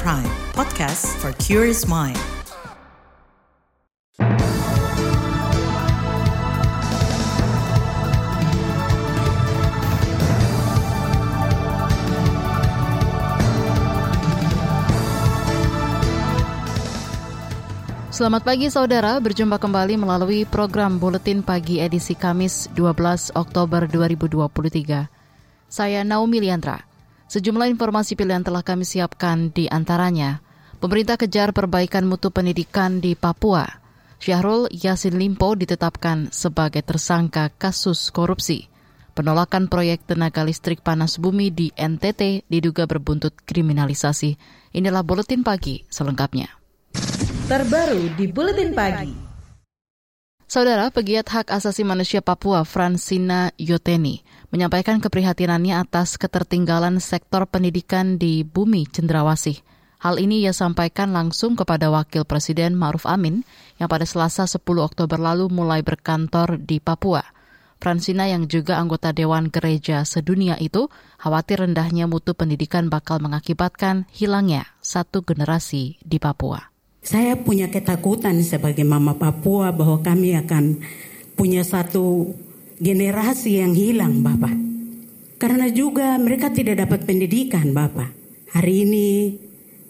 Prime, 0.00 0.24
podcast 0.56 1.04
for 1.20 1.36
curious 1.36 1.84
mind. 1.84 2.16
Selamat 18.08 18.48
pagi 18.48 18.72
saudara, 18.72 19.20
berjumpa 19.20 19.60
kembali 19.60 20.00
melalui 20.00 20.48
program 20.48 20.96
Buletin 20.96 21.44
Pagi 21.44 21.84
edisi 21.84 22.16
Kamis 22.16 22.72
12 22.72 23.36
Oktober 23.36 23.84
2023. 23.84 25.68
Saya 25.68 26.00
Naomi 26.00 26.40
Liandra. 26.40 26.91
Sejumlah 27.32 27.72
informasi 27.72 28.12
pilihan 28.12 28.44
telah 28.44 28.60
kami 28.60 28.84
siapkan 28.84 29.48
di 29.56 29.64
antaranya. 29.64 30.44
Pemerintah 30.84 31.16
kejar 31.16 31.56
perbaikan 31.56 32.04
mutu 32.04 32.28
pendidikan 32.28 33.00
di 33.00 33.16
Papua. 33.16 33.64
Syahrul 34.20 34.68
Yasin 34.68 35.16
Limpo 35.16 35.56
ditetapkan 35.56 36.28
sebagai 36.28 36.84
tersangka 36.84 37.48
kasus 37.56 38.12
korupsi. 38.12 38.68
Penolakan 39.16 39.72
proyek 39.72 40.04
tenaga 40.04 40.44
listrik 40.44 40.84
panas 40.84 41.16
bumi 41.16 41.48
di 41.48 41.72
NTT 41.72 42.44
diduga 42.52 42.84
berbuntut 42.84 43.32
kriminalisasi. 43.48 44.36
Inilah 44.76 45.00
Buletin 45.00 45.40
Pagi 45.40 45.88
selengkapnya. 45.88 46.52
Terbaru 47.48 48.12
di 48.12 48.28
Buletin 48.28 48.76
Pagi. 48.76 49.21
Saudara, 50.52 50.92
pegiat 50.92 51.32
hak 51.32 51.48
asasi 51.48 51.80
manusia 51.80 52.20
Papua 52.20 52.68
Francina 52.68 53.56
Yoteni 53.56 54.20
menyampaikan 54.52 55.00
keprihatinannya 55.00 55.80
atas 55.80 56.20
ketertinggalan 56.20 57.00
sektor 57.00 57.48
pendidikan 57.48 58.20
di 58.20 58.44
bumi 58.44 58.84
Cendrawasih. 58.84 59.64
Hal 60.04 60.20
ini 60.20 60.44
ia 60.44 60.52
sampaikan 60.52 61.16
langsung 61.16 61.56
kepada 61.56 61.88
Wakil 61.88 62.28
Presiden 62.28 62.76
Ma'ruf 62.76 63.08
Amin 63.08 63.48
yang 63.80 63.88
pada 63.88 64.04
Selasa 64.04 64.44
10 64.44 64.60
Oktober 64.60 65.16
lalu 65.16 65.48
mulai 65.48 65.80
berkantor 65.80 66.60
di 66.60 66.84
Papua. 66.84 67.24
Francina 67.80 68.28
yang 68.28 68.44
juga 68.44 68.76
anggota 68.76 69.08
Dewan 69.16 69.48
Gereja 69.48 70.04
Sedunia 70.04 70.60
itu 70.60 70.92
khawatir 71.16 71.64
rendahnya 71.64 72.04
mutu 72.04 72.36
pendidikan 72.36 72.92
bakal 72.92 73.24
mengakibatkan 73.24 74.04
hilangnya 74.12 74.68
satu 74.84 75.24
generasi 75.24 75.96
di 76.04 76.20
Papua. 76.20 76.71
Saya 77.02 77.34
punya 77.34 77.66
ketakutan 77.66 78.38
sebagai 78.46 78.86
mama 78.86 79.18
Papua 79.18 79.74
bahwa 79.74 79.98
kami 80.06 80.38
akan 80.38 80.78
punya 81.34 81.66
satu 81.66 82.30
generasi 82.78 83.58
yang 83.58 83.74
hilang, 83.74 84.22
Bapak. 84.22 84.54
Karena 85.34 85.66
juga 85.66 86.14
mereka 86.22 86.54
tidak 86.54 86.86
dapat 86.86 87.02
pendidikan, 87.02 87.74
Bapak. 87.74 88.14
Hari 88.54 88.86
ini 88.86 89.08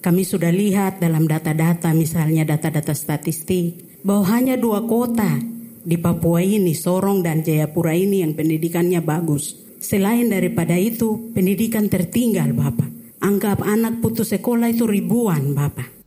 kami 0.00 0.24
sudah 0.24 0.48
lihat 0.48 1.04
dalam 1.04 1.28
data-data, 1.28 1.92
misalnya 1.92 2.48
data-data 2.48 2.96
statistik, 2.96 4.00
bahwa 4.00 4.32
hanya 4.32 4.56
dua 4.56 4.88
kota 4.88 5.36
di 5.84 6.00
Papua 6.00 6.40
ini, 6.40 6.72
Sorong 6.72 7.20
dan 7.20 7.44
Jayapura 7.44 7.92
ini 7.92 8.24
yang 8.24 8.32
pendidikannya 8.32 9.04
bagus. 9.04 9.52
Selain 9.84 10.32
daripada 10.32 10.80
itu, 10.80 11.28
pendidikan 11.36 11.92
tertinggal, 11.92 12.56
Bapak. 12.56 13.20
Anggap 13.20 13.60
anak 13.60 14.00
putus 14.00 14.32
sekolah 14.32 14.72
itu 14.72 14.88
ribuan, 14.88 15.52
Bapak. 15.52 16.01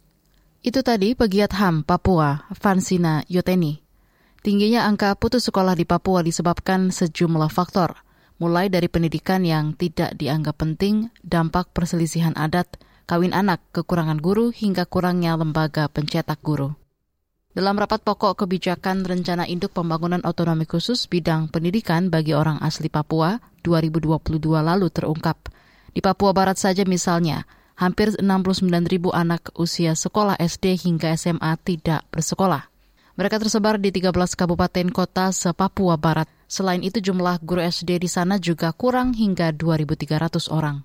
Itu 0.66 0.82
tadi 0.82 1.14
pegiat 1.14 1.54
HAM 1.54 1.86
Papua, 1.86 2.50
Vansina 2.58 3.22
Yoteni. 3.30 3.86
Tingginya 4.42 4.90
angka 4.90 5.14
putus 5.14 5.46
sekolah 5.46 5.78
di 5.78 5.86
Papua 5.86 6.26
disebabkan 6.26 6.90
sejumlah 6.90 7.54
faktor, 7.54 7.94
mulai 8.42 8.66
dari 8.74 8.90
pendidikan 8.90 9.46
yang 9.46 9.78
tidak 9.78 10.18
dianggap 10.18 10.58
penting, 10.58 11.14
dampak 11.22 11.70
perselisihan 11.70 12.34
adat, 12.34 12.82
kawin 13.06 13.30
anak, 13.38 13.62
kekurangan 13.78 14.18
guru, 14.18 14.50
hingga 14.50 14.90
kurangnya 14.90 15.38
lembaga 15.38 15.86
pencetak 15.86 16.42
guru. 16.42 16.74
Dalam 17.54 17.78
rapat 17.78 18.02
pokok 18.02 18.34
kebijakan 18.34 19.06
Rencana 19.06 19.46
Induk 19.46 19.70
Pembangunan 19.70 20.26
Otonomi 20.26 20.66
Khusus 20.66 21.06
bidang 21.06 21.54
pendidikan 21.54 22.10
bagi 22.10 22.34
orang 22.34 22.58
asli 22.66 22.90
Papua 22.90 23.38
2022 23.62 24.42
lalu 24.42 24.90
terungkap. 24.90 25.46
Di 25.94 26.02
Papua 26.02 26.34
Barat 26.34 26.58
saja 26.58 26.82
misalnya, 26.90 27.46
hampir 27.76 28.16
69 28.16 28.72
ribu 28.88 29.12
anak 29.12 29.52
usia 29.60 29.94
sekolah 29.96 30.40
SD 30.40 30.80
hingga 30.80 31.16
SMA 31.20 31.56
tidak 31.64 32.08
bersekolah. 32.12 32.72
Mereka 33.16 33.40
tersebar 33.40 33.80
di 33.80 33.96
13 33.96 34.12
kabupaten 34.36 34.92
kota 34.92 35.32
se-Papua 35.32 35.96
Barat. 35.96 36.28
Selain 36.52 36.84
itu 36.84 37.00
jumlah 37.00 37.40
guru 37.40 37.64
SD 37.64 38.04
di 38.04 38.10
sana 38.12 38.36
juga 38.36 38.76
kurang 38.76 39.16
hingga 39.16 39.56
2.300 39.56 40.52
orang. 40.52 40.84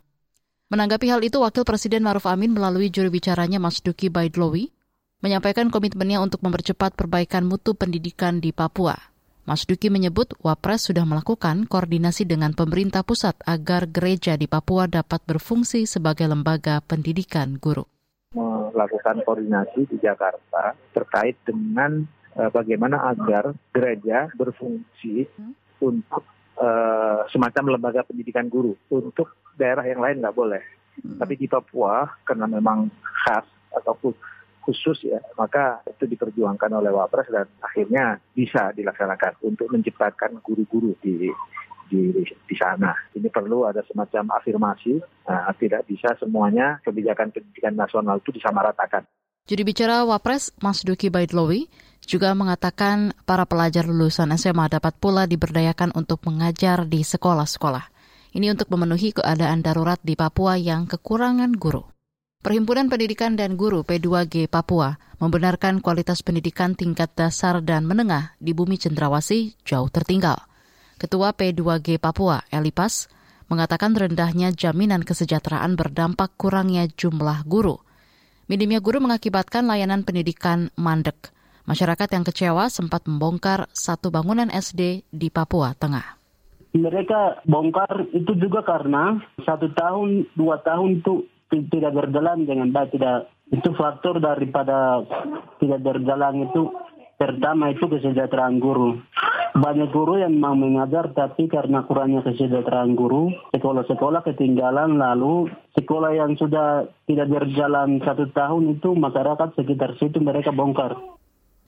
Menanggapi 0.71 1.11
hal 1.11 1.27
itu, 1.27 1.43
Wakil 1.43 1.67
Presiden 1.67 2.07
Maruf 2.07 2.31
Amin 2.31 2.55
melalui 2.55 2.95
juru 2.95 3.11
bicaranya 3.11 3.59
Mas 3.59 3.83
Duki 3.83 4.07
Baidlowi 4.07 4.71
menyampaikan 5.19 5.69
komitmennya 5.69 6.23
untuk 6.23 6.47
mempercepat 6.47 6.95
perbaikan 6.95 7.43
mutu 7.43 7.75
pendidikan 7.75 8.39
di 8.39 8.55
Papua. 8.55 9.10
Mas 9.51 9.67
Duki 9.67 9.91
menyebut 9.91 10.31
Wapres 10.47 10.87
sudah 10.87 11.03
melakukan 11.03 11.67
koordinasi 11.67 12.23
dengan 12.23 12.55
pemerintah 12.55 13.03
pusat 13.03 13.35
agar 13.43 13.91
gereja 13.91 14.39
di 14.39 14.47
Papua 14.47 14.87
dapat 14.87 15.27
berfungsi 15.27 15.91
sebagai 15.91 16.31
lembaga 16.31 16.79
pendidikan 16.79 17.59
guru. 17.59 17.83
Melakukan 18.71 19.27
koordinasi 19.27 19.91
di 19.91 19.99
Jakarta 19.99 20.79
terkait 20.95 21.35
dengan 21.43 22.07
uh, 22.39 22.47
bagaimana 22.55 23.11
agar 23.11 23.51
gereja 23.75 24.31
berfungsi 24.39 25.27
hmm. 25.27 25.83
untuk 25.83 26.23
uh, 26.55 27.27
semacam 27.35 27.75
lembaga 27.75 28.07
pendidikan 28.07 28.47
guru. 28.47 28.79
Untuk 28.87 29.35
daerah 29.59 29.83
yang 29.83 29.99
lain 29.99 30.23
nggak 30.23 30.37
boleh. 30.39 30.63
Hmm. 31.03 31.19
Tapi 31.19 31.35
di 31.35 31.51
Papua 31.51 32.07
karena 32.23 32.47
memang 32.47 32.87
khas 33.03 33.51
ataupun 33.75 34.15
khusus 34.61 35.09
ya, 35.09 35.19
maka 35.37 35.81
itu 35.89 36.05
diperjuangkan 36.05 36.71
oleh 36.71 36.93
Wapres 36.93 37.29
dan 37.33 37.49
akhirnya 37.65 38.21
bisa 38.37 38.71
dilaksanakan 38.77 39.41
untuk 39.45 39.73
menciptakan 39.73 40.41
guru-guru 40.45 40.95
di 41.01 41.29
di 41.91 42.15
di 42.23 42.55
sana. 42.55 42.95
Ini 43.17 43.27
perlu 43.29 43.67
ada 43.67 43.83
semacam 43.83 44.39
afirmasi, 44.39 45.03
nah, 45.27 45.51
tidak 45.59 45.89
bisa 45.91 46.15
semuanya 46.23 46.79
kebijakan 46.87 47.35
pendidikan 47.35 47.75
nasional 47.75 48.23
itu 48.23 48.31
disamaratakan. 48.31 49.03
Juri 49.51 49.67
bicara 49.67 50.07
Wapres, 50.07 50.55
Mas 50.63 50.87
Duki 50.87 51.11
Baidlowi, 51.11 51.67
juga 52.07 52.31
mengatakan 52.39 53.11
para 53.27 53.43
pelajar 53.49 53.83
lulusan 53.91 54.31
SMA 54.39 54.71
dapat 54.71 54.95
pula 55.03 55.27
diberdayakan 55.27 55.91
untuk 55.99 56.23
mengajar 56.23 56.87
di 56.87 57.03
sekolah-sekolah. 57.03 57.91
Ini 58.31 58.55
untuk 58.55 58.71
memenuhi 58.71 59.11
keadaan 59.11 59.67
darurat 59.67 59.99
di 60.07 60.15
Papua 60.15 60.55
yang 60.55 60.87
kekurangan 60.87 61.51
guru. 61.59 61.83
Perhimpunan 62.41 62.89
Pendidikan 62.89 63.37
dan 63.37 63.53
Guru 63.53 63.85
P2G 63.85 64.49
Papua 64.49 64.97
membenarkan 65.21 65.85
kualitas 65.85 66.25
pendidikan 66.25 66.73
tingkat 66.73 67.13
dasar 67.13 67.61
dan 67.61 67.85
menengah 67.85 68.33
di 68.41 68.57
bumi 68.57 68.81
cendrawasih 68.81 69.53
jauh 69.69 69.93
tertinggal. 69.93 70.49
Ketua 70.97 71.37
P2G 71.37 72.01
Papua, 72.01 72.41
Elipas, 72.49 73.13
mengatakan 73.53 73.93
rendahnya 73.93 74.57
jaminan 74.57 75.05
kesejahteraan 75.05 75.77
berdampak 75.77 76.33
kurangnya 76.41 76.89
jumlah 76.89 77.45
guru. 77.45 77.77
Minimnya 78.49 78.81
guru 78.81 79.05
mengakibatkan 79.05 79.69
layanan 79.69 80.01
pendidikan 80.09 80.73
mandek. 80.81 81.37
Masyarakat 81.69 82.09
yang 82.09 82.25
kecewa 82.25 82.73
sempat 82.73 83.05
membongkar 83.05 83.69
satu 83.77 84.09
bangunan 84.09 84.49
SD 84.49 85.05
di 85.13 85.29
Papua 85.29 85.77
Tengah. 85.77 86.17
Mereka 86.73 87.45
bongkar 87.45 88.09
itu 88.17 88.33
juga 88.41 88.65
karena 88.65 89.21
satu 89.45 89.69
tahun, 89.77 90.25
dua 90.33 90.57
tahun 90.65 91.05
itu 91.05 91.29
tidak 91.51 91.93
berjalan 91.93 92.47
dengan 92.47 92.71
baik 92.71 92.95
tidak 92.95 93.27
itu 93.51 93.71
faktor 93.75 94.23
daripada 94.23 95.03
tidak 95.59 95.81
berjalan 95.83 96.47
itu 96.47 96.71
pertama 97.19 97.69
itu 97.75 97.85
kesejahteraan 97.85 98.63
guru. 98.63 98.97
Banyak 99.51 99.91
guru 99.91 100.23
yang 100.23 100.39
memang 100.39 100.63
mengajar 100.63 101.11
tapi 101.11 101.51
karena 101.51 101.83
kurangnya 101.83 102.23
kesejahteraan 102.23 102.95
guru 102.95 103.35
sekolah-sekolah 103.51 104.23
ketinggalan 104.23 104.97
lalu 104.97 105.51
sekolah 105.75 106.15
yang 106.15 106.39
sudah 106.39 106.87
tidak 107.11 107.27
berjalan 107.27 107.99
satu 108.01 108.31
tahun 108.31 108.79
itu 108.79 108.95
masyarakat 108.95 109.59
sekitar 109.59 109.99
situ 109.99 110.23
mereka 110.23 110.55
bongkar 110.55 110.95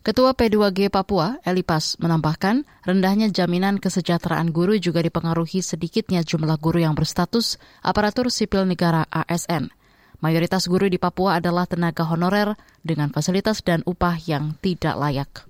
Ketua 0.03 0.35
P2G 0.35 0.91
Papua, 0.91 1.39
Elipas, 1.47 1.95
menambahkan 2.03 2.67
rendahnya 2.83 3.31
jaminan 3.31 3.79
kesejahteraan 3.79 4.51
guru 4.51 4.75
juga 4.75 4.99
dipengaruhi 4.99 5.63
sedikitnya 5.63 6.27
jumlah 6.27 6.59
guru 6.59 6.83
yang 6.83 6.99
berstatus 6.99 7.55
aparatur 7.87 8.27
sipil 8.27 8.67
negara 8.67 9.07
ASN. 9.15 9.71
Mayoritas 10.19 10.67
guru 10.67 10.91
di 10.91 10.99
Papua 10.99 11.39
adalah 11.39 11.71
tenaga 11.71 12.03
honorer 12.03 12.59
dengan 12.83 13.15
fasilitas 13.15 13.63
dan 13.63 13.87
upah 13.87 14.19
yang 14.27 14.59
tidak 14.59 14.99
layak. 14.99 15.47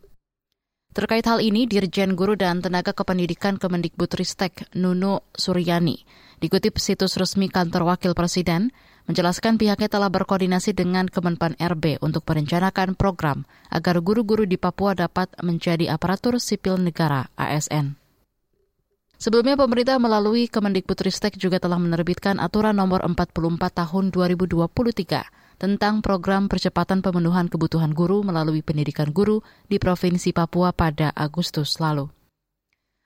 Terkait 0.93 1.25
hal 1.25 1.40
ini, 1.40 1.64
Dirjen 1.64 2.12
Guru 2.12 2.37
dan 2.37 2.60
Tenaga 2.60 2.93
Kependidikan 2.93 3.56
Kemendikbudristek 3.56 4.76
Nuno 4.76 5.32
Suryani 5.32 6.04
dikutip 6.43 6.82
situs 6.82 7.14
resmi 7.14 7.46
kantor 7.46 7.87
Wakil 7.87 8.19
Presiden 8.19 8.75
menjelaskan 9.10 9.58
pihaknya 9.58 9.90
telah 9.90 10.08
berkoordinasi 10.08 10.72
dengan 10.76 11.10
Kemenpan 11.10 11.58
RB 11.58 11.99
untuk 12.02 12.22
merencanakan 12.26 12.94
program 12.94 13.49
agar 13.69 13.99
guru-guru 14.00 14.46
di 14.46 14.56
Papua 14.56 14.94
dapat 14.94 15.32
menjadi 15.43 15.90
aparatur 15.90 16.38
sipil 16.38 16.78
negara 16.78 17.31
ASN. 17.34 17.99
Sebelumnya 19.22 19.54
pemerintah 19.54 20.02
melalui 20.02 20.50
Kemendikbudristek 20.50 21.38
juga 21.38 21.62
telah 21.62 21.78
menerbitkan 21.78 22.43
aturan 22.43 22.75
nomor 22.75 23.06
44 23.06 23.70
tahun 23.70 24.10
2023 24.10 25.62
tentang 25.62 26.02
program 26.02 26.50
percepatan 26.50 27.06
pemenuhan 27.06 27.46
kebutuhan 27.46 27.94
guru 27.94 28.26
melalui 28.26 28.66
pendidikan 28.66 29.14
guru 29.14 29.38
di 29.70 29.78
Provinsi 29.78 30.34
Papua 30.34 30.75
pada 30.75 31.14
Agustus 31.14 31.78
lalu. 31.78 32.10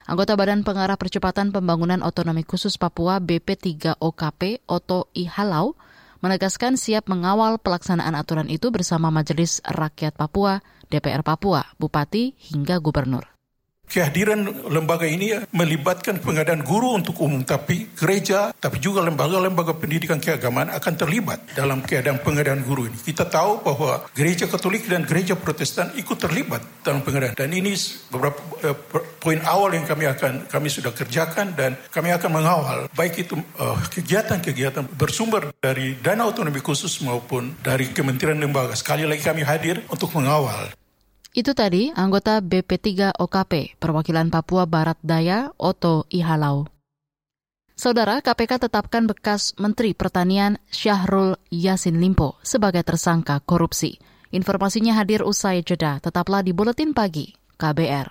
Anggota 0.09 0.33
Badan 0.33 0.65
Pengarah 0.65 0.97
Percepatan 0.97 1.53
Pembangunan 1.53 2.01
Otonomi 2.01 2.41
Khusus 2.41 2.81
Papua 2.81 3.21
BP3OKP 3.21 4.65
Oto 4.65 5.11
Ihalau 5.13 5.77
menegaskan 6.19 6.75
siap 6.75 7.05
mengawal 7.07 7.61
pelaksanaan 7.61 8.17
aturan 8.17 8.49
itu 8.49 8.73
bersama 8.73 9.13
Majelis 9.13 9.61
Rakyat 9.61 10.17
Papua, 10.17 10.65
DPR 10.89 11.21
Papua, 11.21 11.63
Bupati, 11.77 12.33
hingga 12.37 12.81
Gubernur. 12.81 13.36
Kehadiran 13.87 14.67
lembaga 14.67 15.07
ini 15.07 15.31
melibatkan 15.55 16.19
pengadaan 16.19 16.59
guru 16.59 16.99
untuk 16.99 17.23
umum, 17.23 17.39
tapi 17.47 17.87
gereja, 17.95 18.51
tapi 18.59 18.83
juga 18.83 18.99
lembaga-lembaga 18.99 19.71
pendidikan 19.79 20.19
keagamaan 20.19 20.67
akan 20.75 20.93
terlibat 20.99 21.39
dalam 21.55 21.79
keadaan 21.79 22.19
pengadaan 22.19 22.67
guru 22.67 22.91
ini. 22.91 22.99
Kita 22.99 23.23
tahu 23.23 23.63
bahwa 23.63 24.03
gereja 24.11 24.43
Katolik 24.51 24.91
dan 24.91 25.07
gereja 25.07 25.39
Protestan 25.39 25.95
ikut 25.95 26.19
terlibat 26.19 26.59
dalam 26.83 26.99
pengadaan, 26.99 27.39
dan 27.39 27.49
ini 27.55 27.79
beberapa 28.11 28.37
uh, 28.67 28.75
poin 29.23 29.39
awal 29.47 29.71
yang 29.71 29.87
kami 29.87 30.03
akan 30.03 30.51
kami 30.51 30.67
sudah 30.67 30.91
kerjakan 30.91 31.55
dan 31.55 31.79
kami 31.87 32.11
akan 32.11 32.29
mengawal 32.31 32.79
baik 32.91 33.23
itu 33.23 33.39
uh, 33.59 33.79
kegiatan-kegiatan 33.87 34.83
bersumber 34.99 35.55
dari 35.63 35.95
dana 35.99 36.27
otonomi 36.27 36.59
khusus 36.59 36.99
maupun 37.07 37.55
dari 37.63 37.87
kementerian 37.95 38.39
lembaga. 38.39 38.75
Sekali 38.75 39.07
lagi 39.07 39.23
kami 39.23 39.47
hadir 39.47 39.79
untuk 39.87 40.11
mengawal. 40.11 40.75
Itu 41.35 41.51
tadi 41.51 41.91
anggota 41.91 42.39
BP3 42.39 43.15
OKP, 43.17 43.79
perwakilan 43.79 44.31
Papua 44.31 44.63
Barat 44.63 44.99
Daya, 45.03 45.51
Oto 45.59 46.07
Ihalau. 46.07 46.67
Saudara, 47.77 48.25
KPK 48.25 48.65
tetapkan 48.65 49.05
bekas 49.05 49.53
Menteri 49.61 49.93
Pertanian 49.93 50.57
Syahrul 50.73 51.37
Yasin 51.53 52.01
Limpo 52.01 52.41
sebagai 52.41 52.81
tersangka 52.81 53.37
korupsi. 53.45 54.01
Informasinya 54.33 54.97
hadir 54.97 55.21
usai 55.21 55.61
jeda. 55.61 56.01
Tetaplah 56.01 56.41
di 56.41 56.57
Buletin 56.57 56.97
Pagi, 56.97 57.37
KBR. 57.61 58.09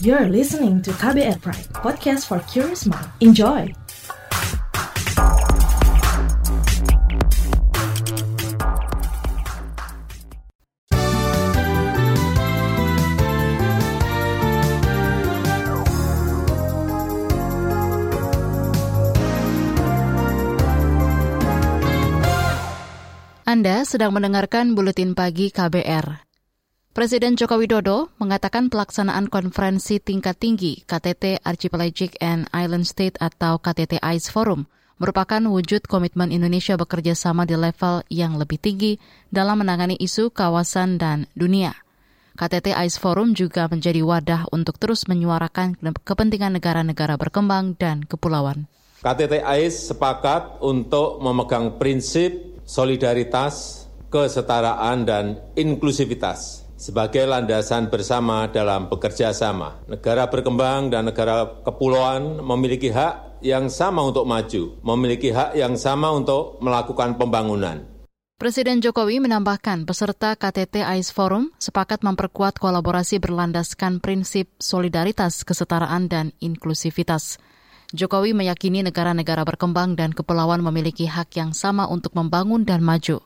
You're 0.00 0.28
listening 0.32 0.80
to 0.88 0.92
KBR 0.96 1.40
Pride, 1.44 1.68
podcast 1.84 2.28
for 2.28 2.40
curious 2.48 2.88
mind. 2.88 3.08
Enjoy! 3.20 3.83
Anda 23.54 23.86
sedang 23.86 24.10
mendengarkan 24.10 24.74
buletin 24.74 25.14
pagi 25.14 25.54
KBR. 25.54 26.26
Presiden 26.90 27.38
Joko 27.38 27.62
Widodo 27.62 28.10
mengatakan 28.18 28.66
pelaksanaan 28.66 29.30
konferensi 29.30 30.02
tingkat 30.02 30.42
tinggi 30.42 30.82
KTT 30.82 31.38
Archipelagic 31.46 32.18
and 32.18 32.50
Island 32.50 32.82
State 32.82 33.14
atau 33.22 33.62
KTT 33.62 34.02
ICE 34.02 34.26
Forum 34.26 34.66
merupakan 34.98 35.38
wujud 35.38 35.86
komitmen 35.86 36.34
Indonesia 36.34 36.74
bekerja 36.74 37.14
sama 37.14 37.46
di 37.46 37.54
level 37.54 38.02
yang 38.10 38.42
lebih 38.42 38.58
tinggi 38.58 38.98
dalam 39.30 39.62
menangani 39.62 39.94
isu 40.02 40.34
kawasan 40.34 40.98
dan 40.98 41.30
dunia. 41.38 41.78
KTT 42.34 42.74
ICE 42.74 42.98
Forum 42.98 43.38
juga 43.38 43.70
menjadi 43.70 44.02
wadah 44.02 44.50
untuk 44.50 44.82
terus 44.82 45.06
menyuarakan 45.06 45.78
kepentingan 46.02 46.58
negara-negara 46.58 47.14
berkembang 47.14 47.78
dan 47.78 48.02
kepulauan. 48.02 48.66
KTT 48.98 49.46
ICE 49.46 49.94
sepakat 49.94 50.58
untuk 50.58 51.22
memegang 51.22 51.78
prinsip 51.78 52.53
solidaritas, 52.64 53.86
kesetaraan, 54.08 55.04
dan 55.04 55.24
inklusivitas 55.54 56.64
sebagai 56.74 57.24
landasan 57.24 57.88
bersama 57.88 58.50
dalam 58.50 58.90
bekerja 58.92 59.32
sama. 59.32 59.80
Negara 59.88 60.28
berkembang 60.28 60.92
dan 60.92 61.08
negara 61.08 61.64
kepulauan 61.64 62.44
memiliki 62.44 62.92
hak 62.92 63.40
yang 63.40 63.72
sama 63.72 64.04
untuk 64.04 64.28
maju, 64.28 64.76
memiliki 64.84 65.32
hak 65.32 65.56
yang 65.56 65.76
sama 65.80 66.12
untuk 66.12 66.60
melakukan 66.60 67.16
pembangunan. 67.16 67.94
Presiden 68.34 68.82
Jokowi 68.82 69.22
menambahkan 69.22 69.86
peserta 69.86 70.34
KTT 70.34 70.82
ICE 70.82 71.14
Forum 71.14 71.54
sepakat 71.56 72.02
memperkuat 72.02 72.58
kolaborasi 72.58 73.22
berlandaskan 73.22 74.02
prinsip 74.02 74.50
solidaritas, 74.58 75.46
kesetaraan, 75.46 76.10
dan 76.10 76.34
inklusivitas. 76.42 77.38
Jokowi 77.92 78.32
meyakini 78.32 78.80
negara-negara 78.80 79.44
berkembang 79.44 79.98
dan 79.98 80.16
kepulauan 80.16 80.64
memiliki 80.64 81.04
hak 81.04 81.36
yang 81.36 81.52
sama 81.52 81.84
untuk 81.90 82.16
membangun 82.16 82.64
dan 82.64 82.80
maju. 82.80 83.20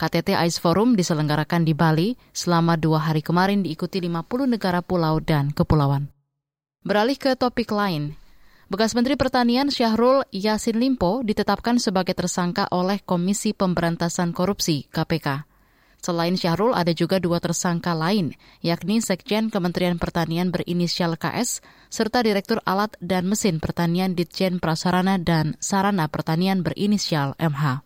KTT 0.00 0.32
ICE 0.32 0.56
Forum 0.62 0.96
diselenggarakan 0.96 1.68
di 1.68 1.76
Bali 1.76 2.16
selama 2.32 2.80
dua 2.80 3.04
hari 3.04 3.20
kemarin 3.20 3.60
diikuti 3.60 4.00
50 4.00 4.48
negara 4.48 4.80
pulau 4.80 5.20
dan 5.20 5.52
kepulauan. 5.52 6.08
Beralih 6.80 7.20
ke 7.20 7.36
topik 7.36 7.68
lain, 7.68 8.16
Bekas 8.70 8.94
Menteri 8.94 9.18
Pertanian 9.18 9.66
Syahrul 9.66 10.22
Yasin 10.30 10.78
Limpo 10.78 11.26
ditetapkan 11.26 11.82
sebagai 11.82 12.14
tersangka 12.14 12.70
oleh 12.70 13.02
Komisi 13.02 13.50
Pemberantasan 13.50 14.30
Korupsi 14.30 14.86
(KPK). 14.86 15.49
Selain 16.00 16.32
Syahrul, 16.32 16.72
ada 16.72 16.96
juga 16.96 17.20
dua 17.20 17.44
tersangka 17.44 17.92
lain, 17.92 18.32
yakni 18.64 19.04
Sekjen 19.04 19.52
Kementerian 19.52 20.00
Pertanian 20.00 20.48
berinisial 20.48 21.20
KS, 21.20 21.60
serta 21.92 22.24
Direktur 22.24 22.64
Alat 22.64 22.96
dan 23.04 23.28
Mesin 23.28 23.60
Pertanian 23.60 24.16
Ditjen 24.16 24.64
Prasarana 24.64 25.20
dan 25.20 25.60
Sarana 25.60 26.08
Pertanian 26.08 26.64
berinisial 26.64 27.36
MH. 27.36 27.84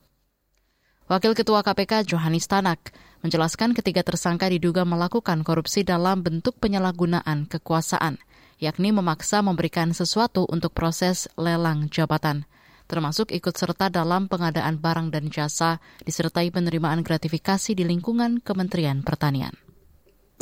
Wakil 1.10 1.34
Ketua 1.34 1.66
KPK 1.66 2.06
Johanis 2.06 2.46
Tanak 2.46 2.94
menjelaskan 3.26 3.74
ketiga 3.74 4.06
tersangka 4.06 4.46
diduga 4.46 4.86
melakukan 4.86 5.42
korupsi 5.42 5.82
dalam 5.82 6.22
bentuk 6.22 6.54
penyalahgunaan 6.62 7.50
kekuasaan, 7.50 8.22
yakni 8.62 8.94
memaksa 8.94 9.42
memberikan 9.42 9.90
sesuatu 9.90 10.46
untuk 10.46 10.70
proses 10.70 11.26
lelang 11.34 11.90
jabatan 11.90 12.46
termasuk 12.84 13.32
ikut 13.32 13.56
serta 13.56 13.88
dalam 13.88 14.28
pengadaan 14.28 14.78
barang 14.80 15.10
dan 15.12 15.28
jasa 15.32 15.80
disertai 16.04 16.50
penerimaan 16.52 17.02
gratifikasi 17.04 17.74
di 17.74 17.84
lingkungan 17.84 18.40
Kementerian 18.40 19.02
Pertanian. 19.04 19.52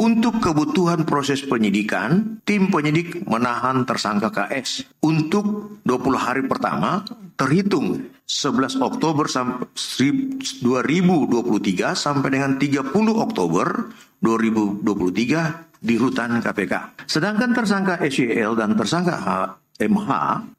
Untuk 0.03 0.41
kebutuhan 0.41 1.05
proses 1.05 1.45
penyidikan, 1.45 2.41
tim 2.49 2.73
penyidik 2.73 3.29
menahan 3.29 3.85
tersangka 3.85 4.33
KS 4.33 4.89
untuk 5.05 5.77
20 5.85 6.17
hari 6.17 6.49
pertama 6.49 7.05
terhitung 7.37 8.09
11 8.25 8.81
Oktober 8.81 9.29
2023 9.29 11.93
sampai 11.93 12.29
dengan 12.33 12.57
30 12.57 12.89
Oktober 13.15 13.93
2023 14.25 15.73
di 15.83 15.99
rutan 15.99 16.39
KPK. 16.41 17.05
Sedangkan 17.05 17.53
tersangka 17.53 18.01
SYL 18.01 18.57
dan 18.57 18.79
tersangka 18.79 19.59
MH 19.77 20.11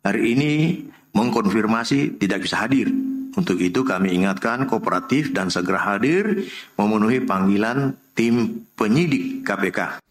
hari 0.03 0.35
ini 0.35 0.51
mengkonfirmasi 1.13 2.19
tidak 2.19 2.43
bisa 2.43 2.65
hadir. 2.65 2.89
Untuk 3.33 3.57
itu 3.57 3.81
kami 3.81 4.13
ingatkan 4.13 4.69
kooperatif 4.69 5.33
dan 5.33 5.49
segera 5.49 5.81
hadir 5.81 6.45
memenuhi 6.77 7.25
panggilan 7.25 7.97
tim 8.13 8.65
penyidik 8.77 9.41
KPK. 9.41 10.01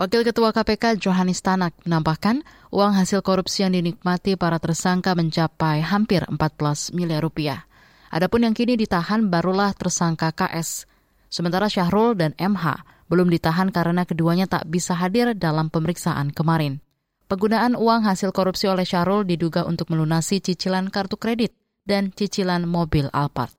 Wakil 0.00 0.24
Ketua 0.24 0.50
KPK 0.50 0.96
Johanis 0.96 1.44
Tanak 1.44 1.76
menambahkan 1.84 2.40
uang 2.72 2.92
hasil 2.96 3.20
korupsi 3.20 3.68
yang 3.68 3.76
dinikmati 3.76 4.34
para 4.34 4.56
tersangka 4.56 5.12
mencapai 5.12 5.84
hampir 5.84 6.24
14 6.24 6.96
miliar 6.96 7.20
rupiah. 7.20 7.68
Adapun 8.10 8.48
yang 8.48 8.56
kini 8.56 8.74
ditahan 8.80 9.28
barulah 9.28 9.70
tersangka 9.76 10.32
KS. 10.34 10.88
Sementara 11.30 11.70
Syahrul 11.70 12.18
dan 12.18 12.34
MH 12.40 12.82
belum 13.06 13.30
ditahan 13.30 13.70
karena 13.70 14.02
keduanya 14.02 14.50
tak 14.50 14.66
bisa 14.66 14.98
hadir 14.98 15.36
dalam 15.38 15.70
pemeriksaan 15.70 16.34
kemarin. 16.34 16.82
Penggunaan 17.30 17.78
uang 17.78 18.10
hasil 18.10 18.34
korupsi 18.34 18.66
oleh 18.66 18.82
Syahrul 18.82 19.22
diduga 19.22 19.62
untuk 19.62 19.94
melunasi 19.94 20.42
cicilan 20.42 20.90
kartu 20.90 21.14
kredit 21.14 21.54
dan 21.86 22.10
cicilan 22.10 22.66
mobil 22.66 23.06
Alphard. 23.14 23.54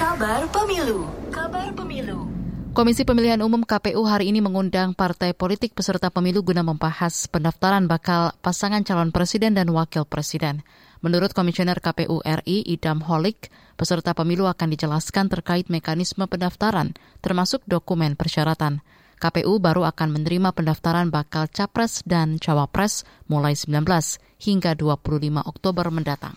Kabar 0.00 0.48
Pemilu 0.48 1.04
Kabar 1.28 1.68
Pemilu 1.76 2.24
Komisi 2.72 3.04
Pemilihan 3.04 3.44
Umum 3.44 3.68
KPU 3.68 4.08
hari 4.08 4.32
ini 4.32 4.40
mengundang 4.40 4.96
partai 4.96 5.36
politik 5.36 5.76
peserta 5.76 6.08
pemilu 6.08 6.40
guna 6.40 6.64
membahas 6.64 7.28
pendaftaran 7.28 7.84
bakal 7.84 8.32
pasangan 8.40 8.80
calon 8.80 9.12
presiden 9.12 9.52
dan 9.60 9.68
wakil 9.76 10.08
presiden. 10.08 10.64
Menurut 11.04 11.36
Komisioner 11.36 11.84
KPU 11.84 12.24
RI 12.24 12.64
Idam 12.64 13.04
Holik, 13.04 13.52
peserta 13.76 14.16
pemilu 14.16 14.48
akan 14.48 14.72
dijelaskan 14.72 15.28
terkait 15.28 15.68
mekanisme 15.68 16.24
pendaftaran, 16.24 16.96
termasuk 17.20 17.60
dokumen 17.68 18.16
persyaratan. 18.16 18.80
KPU 19.16 19.56
baru 19.56 19.88
akan 19.88 20.20
menerima 20.20 20.52
pendaftaran 20.52 21.08
bakal 21.08 21.48
capres 21.48 22.04
dan 22.04 22.36
cawapres 22.36 23.08
mulai 23.32 23.56
19 23.56 23.88
hingga 24.36 24.76
25 24.76 25.40
Oktober 25.40 25.88
mendatang. 25.88 26.36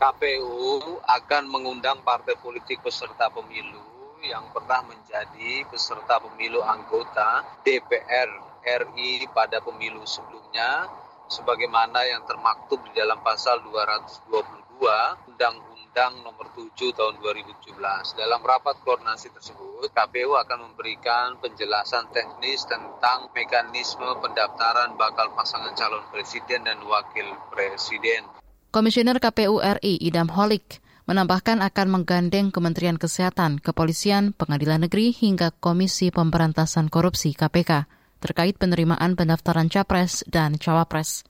KPU 0.00 0.96
akan 1.04 1.44
mengundang 1.48 2.00
partai 2.00 2.40
politik 2.40 2.80
peserta 2.80 3.28
pemilu 3.28 3.84
yang 4.24 4.48
pernah 4.48 4.80
menjadi 4.88 5.68
peserta 5.68 6.16
pemilu 6.24 6.64
anggota 6.64 7.44
DPR 7.60 8.32
RI 8.64 9.28
pada 9.36 9.60
pemilu 9.60 10.00
sebelumnya 10.08 10.88
sebagaimana 11.28 12.00
yang 12.08 12.24
termaktub 12.24 12.80
di 12.90 12.96
dalam 12.96 13.20
pasal 13.20 13.60
222 13.60 15.32
Undang-Undang 15.36 15.75
Nomor 15.96 16.52
7 16.52 16.92
Tahun 16.92 17.16
2017. 17.24 17.72
Dalam 18.20 18.44
rapat 18.44 18.76
koordinasi 18.84 19.32
tersebut, 19.32 19.88
KPU 19.96 20.36
akan 20.36 20.68
memberikan 20.68 21.40
penjelasan 21.40 22.12
teknis 22.12 22.68
tentang 22.68 23.32
mekanisme 23.32 24.04
pendaftaran 24.20 24.92
bakal 25.00 25.32
pasangan 25.32 25.72
calon 25.72 26.04
presiden 26.12 26.68
dan 26.68 26.84
wakil 26.84 27.24
presiden. 27.48 28.28
Komisioner 28.68 29.16
KPU 29.16 29.56
RI 29.56 29.96
Idam 30.04 30.28
Holik 30.36 30.84
menambahkan 31.08 31.64
akan 31.64 31.88
menggandeng 31.88 32.52
Kementerian 32.52 33.00
Kesehatan, 33.00 33.56
Kepolisian, 33.56 34.36
Pengadilan 34.36 34.84
Negeri 34.84 35.16
hingga 35.16 35.48
Komisi 35.56 36.12
Pemberantasan 36.12 36.92
Korupsi 36.92 37.32
KPK 37.32 37.88
terkait 38.20 38.60
penerimaan 38.60 39.16
pendaftaran 39.16 39.72
capres 39.72 40.28
dan 40.28 40.60
cawapres. 40.60 41.24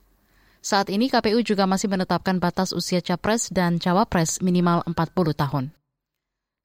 Saat 0.67 0.91
ini 0.91 1.07
KPU 1.07 1.39
juga 1.47 1.63
masih 1.63 1.87
menetapkan 1.87 2.43
batas 2.43 2.75
usia 2.75 2.99
capres 2.99 3.47
dan 3.47 3.79
cawapres 3.79 4.43
minimal 4.43 4.83
40 4.83 5.31
tahun. 5.31 5.71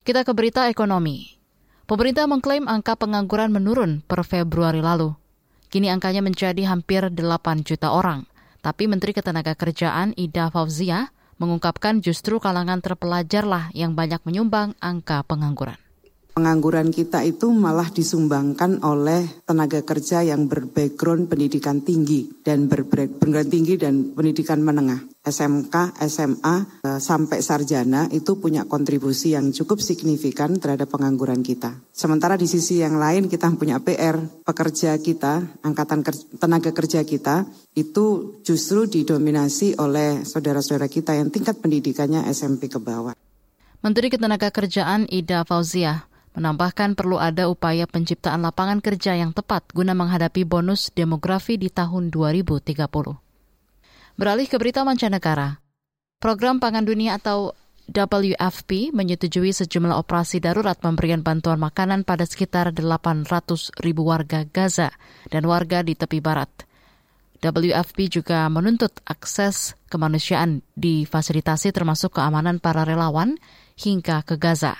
Kita 0.02 0.26
ke 0.26 0.34
berita 0.34 0.66
ekonomi. 0.66 1.38
Pemerintah 1.86 2.26
mengklaim 2.26 2.66
angka 2.66 2.98
pengangguran 2.98 3.54
menurun 3.54 4.02
per 4.02 4.26
Februari 4.26 4.82
lalu. 4.82 5.14
Kini 5.70 5.86
angkanya 5.86 6.18
menjadi 6.18 6.66
hampir 6.66 7.14
8 7.14 7.62
juta 7.62 7.94
orang. 7.94 8.26
Tapi 8.58 8.90
Menteri 8.90 9.14
Ketenagakerjaan 9.14 10.18
Ida 10.18 10.50
Fauzia 10.50 11.14
mengungkapkan 11.38 12.02
justru 12.02 12.42
kalangan 12.42 12.82
terpelajarlah 12.82 13.70
yang 13.70 13.94
banyak 13.94 14.18
menyumbang 14.26 14.74
angka 14.82 15.22
pengangguran. 15.30 15.78
Pengangguran 16.32 16.88
kita 16.88 17.28
itu 17.28 17.52
malah 17.52 17.92
disumbangkan 17.92 18.80
oleh 18.80 19.44
tenaga 19.44 19.84
kerja 19.84 20.24
yang 20.24 20.48
berbackground 20.48 21.28
pendidikan 21.28 21.84
tinggi 21.84 22.24
dan 22.40 22.72
berbackground 22.72 23.52
tinggi 23.52 23.76
dan 23.76 24.16
pendidikan 24.16 24.64
menengah. 24.64 25.04
SMK, 25.28 25.92
SMA, 26.08 26.56
eh, 26.88 26.96
sampai 27.04 27.44
sarjana 27.44 28.08
itu 28.08 28.40
punya 28.40 28.64
kontribusi 28.64 29.36
yang 29.36 29.52
cukup 29.52 29.84
signifikan 29.84 30.56
terhadap 30.56 30.88
pengangguran 30.88 31.44
kita. 31.44 31.76
Sementara 31.92 32.40
di 32.40 32.48
sisi 32.48 32.80
yang 32.80 32.96
lain 32.96 33.28
kita 33.28 33.52
punya 33.52 33.84
PR, 33.84 34.16
pekerja 34.40 34.96
kita, 35.04 35.60
angkatan 35.60 36.00
tenaga 36.40 36.72
kerja 36.72 37.04
kita 37.04 37.44
itu 37.76 38.40
justru 38.40 38.88
didominasi 38.88 39.76
oleh 39.76 40.24
saudara-saudara 40.24 40.88
kita 40.88 41.12
yang 41.12 41.28
tingkat 41.28 41.60
pendidikannya 41.60 42.24
SMP 42.32 42.72
ke 42.72 42.80
bawah. 42.80 43.12
Menteri 43.84 44.08
Ketenagakerjaan 44.08 45.12
Ida 45.12 45.44
Fauzia 45.44 46.11
menambahkan 46.32 46.96
perlu 46.96 47.20
ada 47.20 47.48
upaya 47.48 47.84
penciptaan 47.84 48.40
lapangan 48.40 48.80
kerja 48.80 49.16
yang 49.16 49.36
tepat 49.36 49.68
guna 49.76 49.92
menghadapi 49.92 50.48
bonus 50.48 50.88
demografi 50.92 51.60
di 51.60 51.68
tahun 51.68 52.08
2030. 52.08 52.76
Beralih 54.16 54.46
ke 54.48 54.56
berita 54.60 54.84
mancanegara. 54.84 55.60
Program 56.20 56.62
Pangan 56.62 56.86
Dunia 56.86 57.18
atau 57.18 57.52
WFP 57.90 58.94
menyetujui 58.94 59.50
sejumlah 59.50 59.98
operasi 59.98 60.38
darurat 60.38 60.78
pemberian 60.78 61.20
bantuan 61.20 61.58
makanan 61.58 62.06
pada 62.06 62.22
sekitar 62.22 62.70
800 62.70 63.74
ribu 63.82 64.06
warga 64.06 64.46
Gaza 64.46 64.94
dan 65.28 65.44
warga 65.44 65.82
di 65.82 65.98
tepi 65.98 66.22
barat. 66.22 66.48
WFP 67.42 68.22
juga 68.22 68.46
menuntut 68.46 69.02
akses 69.02 69.74
kemanusiaan 69.90 70.62
difasilitasi 70.78 71.74
termasuk 71.74 72.22
keamanan 72.22 72.62
para 72.62 72.86
relawan 72.86 73.34
hingga 73.74 74.22
ke 74.22 74.38
Gaza. 74.38 74.78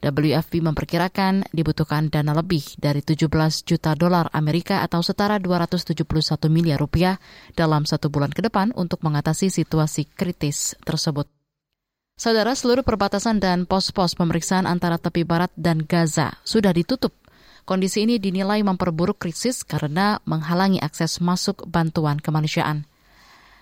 WFP 0.00 0.64
memperkirakan 0.64 1.48
dibutuhkan 1.52 2.08
dana 2.08 2.32
lebih 2.32 2.64
dari 2.80 3.04
17 3.04 3.28
juta 3.68 3.92
dolar 3.92 4.32
Amerika 4.32 4.80
atau 4.80 5.04
setara 5.04 5.36
271 5.36 6.02
miliar 6.48 6.80
rupiah 6.80 7.20
dalam 7.52 7.84
satu 7.84 8.08
bulan 8.08 8.32
ke 8.32 8.40
depan 8.40 8.72
untuk 8.76 9.04
mengatasi 9.04 9.52
situasi 9.52 10.08
kritis 10.08 10.72
tersebut. 10.82 11.28
Saudara, 12.20 12.52
seluruh 12.52 12.84
perbatasan 12.84 13.40
dan 13.40 13.64
pos-pos 13.64 14.12
pemeriksaan 14.12 14.68
antara 14.68 15.00
tepi 15.00 15.24
barat 15.24 15.48
dan 15.56 15.84
Gaza 15.88 16.36
sudah 16.44 16.72
ditutup. 16.76 17.16
Kondisi 17.64 18.04
ini 18.04 18.20
dinilai 18.20 18.60
memperburuk 18.60 19.16
krisis 19.16 19.64
karena 19.64 20.20
menghalangi 20.28 20.82
akses 20.84 21.24
masuk 21.24 21.64
bantuan 21.64 22.20
kemanusiaan. 22.20 22.89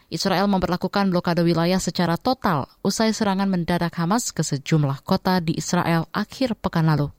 Israel 0.08 0.48
memperlakukan 0.48 1.12
blokade 1.12 1.44
wilayah 1.44 1.76
secara 1.76 2.16
total 2.16 2.64
usai 2.80 3.12
serangan 3.12 3.44
mendadak 3.44 3.92
Hamas 4.00 4.32
ke 4.32 4.40
sejumlah 4.40 5.04
kota 5.04 5.36
di 5.44 5.52
Israel 5.60 6.08
akhir 6.16 6.56
pekan 6.56 6.88
lalu. 6.88 7.12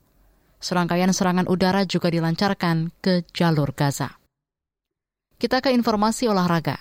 Serangkaian 0.57 1.13
serangan 1.13 1.45
udara 1.45 1.85
juga 1.85 2.09
dilancarkan 2.09 2.89
ke 2.97 3.29
jalur 3.29 3.77
Gaza. 3.77 4.17
Kita 5.37 5.61
ke 5.61 5.69
informasi 5.71 6.27
olahraga. 6.27 6.75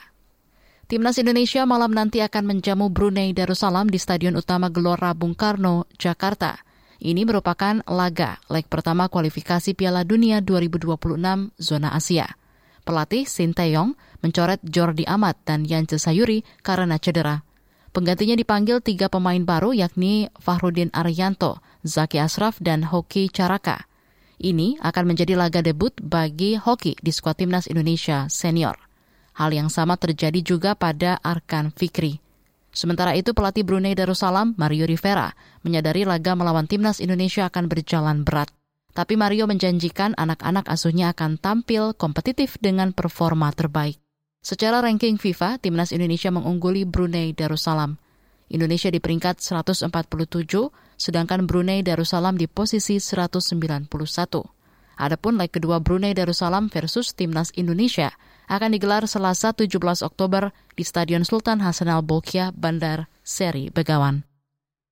Timnas 0.89 1.21
Indonesia 1.21 1.69
malam 1.69 1.93
nanti 1.93 2.25
akan 2.25 2.57
menjamu 2.57 2.89
Brunei 2.89 3.37
Darussalam 3.37 3.93
di 3.93 4.01
Stadion 4.01 4.35
Utama 4.41 4.73
Gelora 4.73 5.13
Bung 5.13 5.37
Karno, 5.37 5.85
Jakarta. 6.01 6.57
Ini 6.99 7.29
merupakan 7.29 7.85
laga 7.85 8.41
leg 8.49 8.65
pertama 8.67 9.13
kualifikasi 9.13 9.77
Piala 9.77 10.03
Dunia 10.09 10.41
2026 10.41 11.53
zona 11.61 11.93
Asia. 11.93 12.27
Pelatih 12.89 13.29
Sinteyong 13.29 14.01
mencoret 14.25 14.65
Jordi 14.65 15.05
Amat 15.05 15.37
dan 15.45 15.69
Yance 15.69 16.01
Sayuri 16.01 16.41
karena 16.65 16.97
cedera. 16.97 17.45
Penggantinya 17.93 18.33
dipanggil 18.33 18.81
tiga 18.81 19.13
pemain 19.13 19.45
baru 19.45 19.77
yakni 19.77 20.33
Fahrudin 20.41 20.89
Arianto, 20.97 21.61
Zaki 21.85 22.17
Asraf, 22.17 22.57
dan 22.65 22.89
Hoki 22.89 23.29
Caraka. 23.29 23.85
Ini 24.41 24.81
akan 24.81 25.05
menjadi 25.05 25.37
laga 25.37 25.61
debut 25.61 25.93
bagi 26.01 26.57
Hoki 26.57 26.97
di 26.97 27.13
skuad 27.13 27.37
timnas 27.37 27.69
Indonesia 27.69 28.25
senior. 28.33 28.81
Hal 29.37 29.53
yang 29.53 29.69
sama 29.69 30.01
terjadi 30.01 30.41
juga 30.41 30.73
pada 30.73 31.21
Arkan 31.21 31.69
Fikri. 31.69 32.25
Sementara 32.73 33.13
itu 33.13 33.37
pelatih 33.37 33.69
Brunei 33.69 33.93
Darussalam, 33.93 34.57
Mario 34.57 34.89
Rivera, 34.89 35.37
menyadari 35.61 36.09
laga 36.09 36.33
melawan 36.33 36.65
timnas 36.65 37.05
Indonesia 37.05 37.45
akan 37.53 37.69
berjalan 37.69 38.25
berat. 38.25 38.49
Tapi 38.93 39.15
Mario 39.15 39.47
menjanjikan 39.47 40.17
anak-anak 40.19 40.67
asuhnya 40.69 41.13
akan 41.13 41.39
tampil 41.39 41.95
kompetitif 41.95 42.61
dengan 42.61 42.91
performa 42.93 43.53
terbaik. 43.55 44.01
Secara 44.39 44.81
ranking 44.81 45.19
FIFA, 45.19 45.59
timnas 45.59 45.91
Indonesia 45.91 46.31
mengungguli 46.31 46.87
Brunei 46.87 47.35
Darussalam. 47.35 47.99
Indonesia 48.49 48.89
di 48.89 48.97
peringkat 48.97 49.45
147, 49.45 49.93
sedangkan 50.97 51.45
Brunei 51.45 51.85
Darussalam 51.85 52.39
di 52.41 52.49
posisi 52.49 52.97
191. 52.97 53.89
Adapun 54.99 55.39
leg 55.39 55.55
kedua 55.55 55.79
Brunei 55.79 56.11
Darussalam 56.11 56.67
versus 56.73 57.15
timnas 57.15 57.55
Indonesia 57.55 58.11
akan 58.51 58.75
digelar 58.75 59.07
Selasa 59.07 59.55
17 59.55 59.79
Oktober 60.03 60.51
di 60.75 60.83
Stadion 60.83 61.23
Sultan 61.23 61.63
Hasanal 61.63 62.03
Bolkiah, 62.03 62.51
Bandar 62.51 63.07
Seri 63.23 63.71
Begawan. 63.71 64.28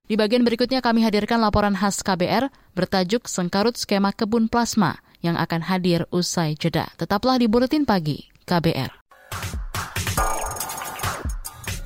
Di 0.07 0.15
bagian 0.15 0.47
berikutnya 0.47 0.79
kami 0.79 1.03
hadirkan 1.03 1.43
laporan 1.43 1.75
khas 1.75 1.99
KBR 2.07 2.47
bertajuk 2.79 3.27
Sengkarut 3.27 3.75
Skema 3.75 4.15
Kebun 4.15 4.47
Plasma 4.47 5.03
yang 5.19 5.35
akan 5.35 5.67
hadir 5.67 6.07
usai 6.15 6.55
jeda. 6.55 6.87
Tetaplah 6.95 7.43
di 7.43 7.51
Buletin 7.51 7.83
Pagi 7.83 8.31
KBR. 8.47 8.95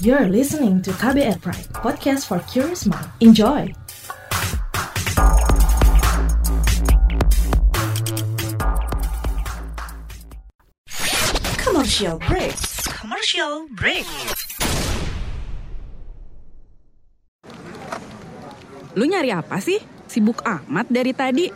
You're 0.05 0.29
listening 0.29 0.85
to 0.85 0.93
KBR 0.97 1.41
Pride, 1.41 1.69
podcast 1.77 2.29
for 2.29 2.45
curious 2.45 2.85
mind. 2.85 3.09
Enjoy! 3.25 3.73
Commercial 11.57 12.21
break. 12.29 12.57
Commercial 13.01 13.69
break. 13.73 14.05
Lu 18.99 19.07
nyari 19.07 19.31
apa 19.31 19.63
sih? 19.63 19.79
Sibuk 20.11 20.43
amat 20.43 20.91
dari 20.91 21.15
tadi. 21.15 21.47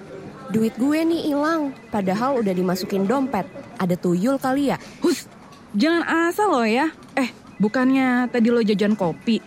Duit 0.55 0.77
gue 0.79 1.03
nih 1.03 1.33
hilang, 1.33 1.75
padahal 1.91 2.39
udah 2.39 2.53
dimasukin 2.55 3.09
dompet. 3.09 3.49
Ada 3.81 3.99
tuyul 3.99 4.39
kali 4.39 4.71
ya? 4.71 4.79
Hus, 5.03 5.27
jangan 5.75 6.31
asal 6.31 6.53
lo 6.53 6.63
ya. 6.63 6.93
Eh, 7.19 7.33
bukannya 7.59 8.31
tadi 8.31 8.53
lo 8.53 8.63
jajan 8.63 8.95
kopi, 8.95 9.41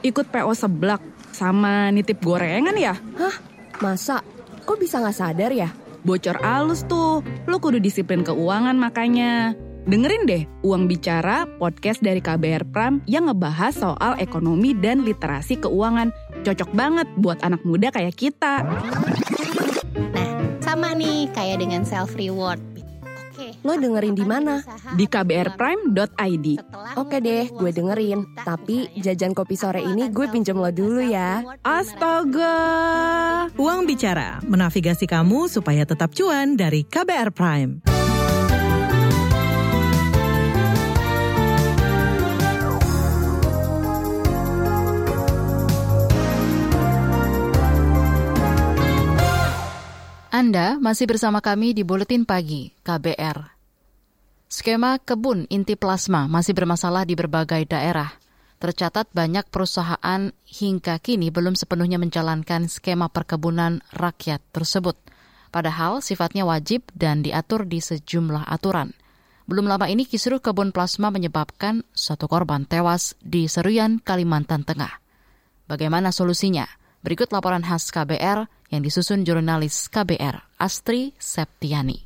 ikut 0.00 0.30
PO 0.32 0.52
seblak, 0.56 1.02
sama 1.34 1.92
nitip 1.92 2.22
gorengan 2.24 2.78
ya? 2.78 2.94
Hah? 2.94 3.36
Masa? 3.84 4.24
Kok 4.64 4.78
bisa 4.80 5.02
nggak 5.02 5.18
sadar 5.18 5.52
ya? 5.52 5.68
Bocor 6.06 6.38
alus 6.40 6.86
tuh, 6.86 7.20
lo 7.50 7.56
kudu 7.58 7.82
disiplin 7.82 8.22
keuangan 8.22 8.78
makanya. 8.78 9.52
Dengerin 9.86 10.26
deh 10.26 10.42
Uang 10.66 10.90
Bicara, 10.90 11.46
podcast 11.46 12.02
dari 12.02 12.18
KBR 12.18 12.66
Pram 12.74 12.98
yang 13.06 13.30
ngebahas 13.30 13.70
soal 13.70 14.18
ekonomi 14.18 14.74
dan 14.74 15.06
literasi 15.06 15.62
keuangan 15.62 16.10
Cocok 16.46 16.70
banget 16.78 17.10
buat 17.18 17.42
anak 17.42 17.66
muda 17.66 17.90
kayak 17.90 18.14
kita. 18.14 18.62
Nah, 20.14 20.30
sama 20.62 20.94
nih 20.94 21.26
kayak 21.34 21.58
dengan 21.58 21.82
self 21.82 22.14
reward. 22.14 22.62
Oke. 23.02 23.58
Lo 23.66 23.74
dengerin 23.74 24.14
di 24.14 24.22
mana? 24.22 24.62
Di 24.94 25.10
kbrprime.id. 25.10 26.46
Oke 26.94 27.16
deh, 27.18 27.50
gue 27.50 27.70
dengerin. 27.74 28.38
Tapi 28.46 28.94
jajan 28.94 29.34
kopi 29.34 29.58
sore 29.58 29.82
ini 29.82 30.06
gue 30.06 30.30
pinjam 30.30 30.62
lo 30.62 30.70
dulu 30.70 31.02
ya. 31.02 31.42
Astaga. 31.66 32.54
Uang 33.58 33.90
bicara, 33.90 34.38
menavigasi 34.46 35.10
kamu 35.10 35.50
supaya 35.50 35.82
tetap 35.82 36.14
cuan 36.14 36.54
dari 36.54 36.86
KBR 36.86 37.34
Prime. 37.34 38.05
Anda 50.36 50.76
masih 50.76 51.08
bersama 51.08 51.40
kami 51.40 51.72
di 51.72 51.80
Buletin 51.80 52.28
Pagi 52.28 52.68
KBR. 52.84 53.56
Skema 54.52 55.00
kebun 55.00 55.48
inti 55.48 55.80
plasma 55.80 56.28
masih 56.28 56.52
bermasalah 56.52 57.08
di 57.08 57.16
berbagai 57.16 57.64
daerah. 57.64 58.12
Tercatat 58.60 59.08
banyak 59.16 59.48
perusahaan 59.48 60.28
hingga 60.44 61.00
kini 61.00 61.32
belum 61.32 61.56
sepenuhnya 61.56 61.96
menjalankan 61.96 62.68
skema 62.68 63.08
perkebunan 63.08 63.80
rakyat 63.96 64.44
tersebut. 64.52 65.00
Padahal 65.48 66.04
sifatnya 66.04 66.44
wajib 66.44 66.84
dan 66.92 67.24
diatur 67.24 67.64
di 67.64 67.80
sejumlah 67.80 68.44
aturan. 68.44 68.92
Belum 69.48 69.64
lama 69.64 69.88
ini 69.88 70.04
kisruh 70.04 70.44
kebun 70.44 70.68
plasma 70.68 71.08
menyebabkan 71.08 71.80
satu 71.96 72.28
korban 72.28 72.68
tewas 72.68 73.16
di 73.24 73.48
Seruyan, 73.48 74.04
Kalimantan 74.04 74.68
Tengah. 74.68 75.00
Bagaimana 75.64 76.12
solusinya? 76.12 76.68
Berikut 77.00 77.32
laporan 77.32 77.64
khas 77.64 77.88
KBR 77.88 78.52
yang 78.70 78.82
disusun 78.82 79.22
jurnalis 79.22 79.86
KBR 79.90 80.58
Astri 80.58 81.14
Septiani. 81.18 82.02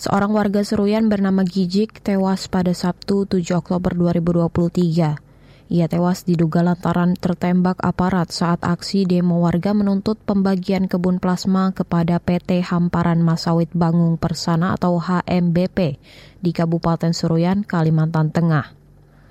Seorang 0.00 0.32
warga 0.32 0.64
Seruyan 0.64 1.12
bernama 1.12 1.44
Gijik 1.44 2.00
tewas 2.00 2.48
pada 2.48 2.72
Sabtu 2.72 3.28
7 3.28 3.60
Oktober 3.60 3.92
2023. 3.92 5.30
Ia 5.70 5.86
tewas 5.86 6.26
diduga 6.26 6.66
lantaran 6.66 7.14
tertembak 7.14 7.78
aparat 7.84 8.34
saat 8.34 8.58
aksi 8.66 9.06
demo 9.06 9.38
warga 9.44 9.70
menuntut 9.70 10.18
pembagian 10.24 10.90
kebun 10.90 11.22
plasma 11.22 11.70
kepada 11.70 12.18
PT 12.18 12.58
Hamparan 12.64 13.22
Masawit 13.22 13.70
Bangung 13.70 14.18
Persana 14.18 14.74
atau 14.74 14.98
HMBP 14.98 16.00
di 16.42 16.50
Kabupaten 16.50 17.14
Seruyan, 17.14 17.62
Kalimantan 17.62 18.34
Tengah. 18.34 18.72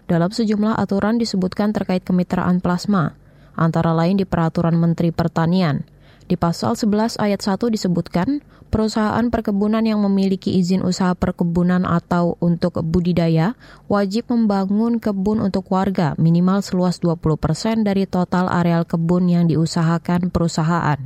Dalam 0.08 0.32
sejumlah 0.32 0.80
aturan 0.80 1.20
disebutkan 1.20 1.75
terkait 1.75 2.08
kemitraan 2.08 2.63
plasma, 2.63 3.20
antara 3.60 3.92
lain 3.92 4.16
di 4.16 4.24
Peraturan 4.24 4.80
Menteri 4.80 5.12
Pertanian. 5.12 5.84
Di 6.30 6.38
pasal 6.38 6.78
11 6.78 7.18
ayat 7.18 7.42
1 7.42 7.74
disebutkan, 7.74 8.46
perusahaan 8.70 9.26
perkebunan 9.34 9.82
yang 9.82 9.98
memiliki 10.06 10.54
izin 10.62 10.86
usaha 10.86 11.18
perkebunan 11.18 11.90
atau 11.90 12.38
untuk 12.38 12.78
budidaya 12.86 13.58
wajib 13.90 14.30
membangun 14.30 15.02
kebun 15.02 15.42
untuk 15.42 15.66
warga 15.74 16.14
minimal 16.22 16.62
seluas 16.62 17.02
20% 17.02 17.82
dari 17.82 18.06
total 18.06 18.46
areal 18.46 18.86
kebun 18.86 19.26
yang 19.26 19.50
diusahakan 19.50 20.30
perusahaan. 20.30 21.02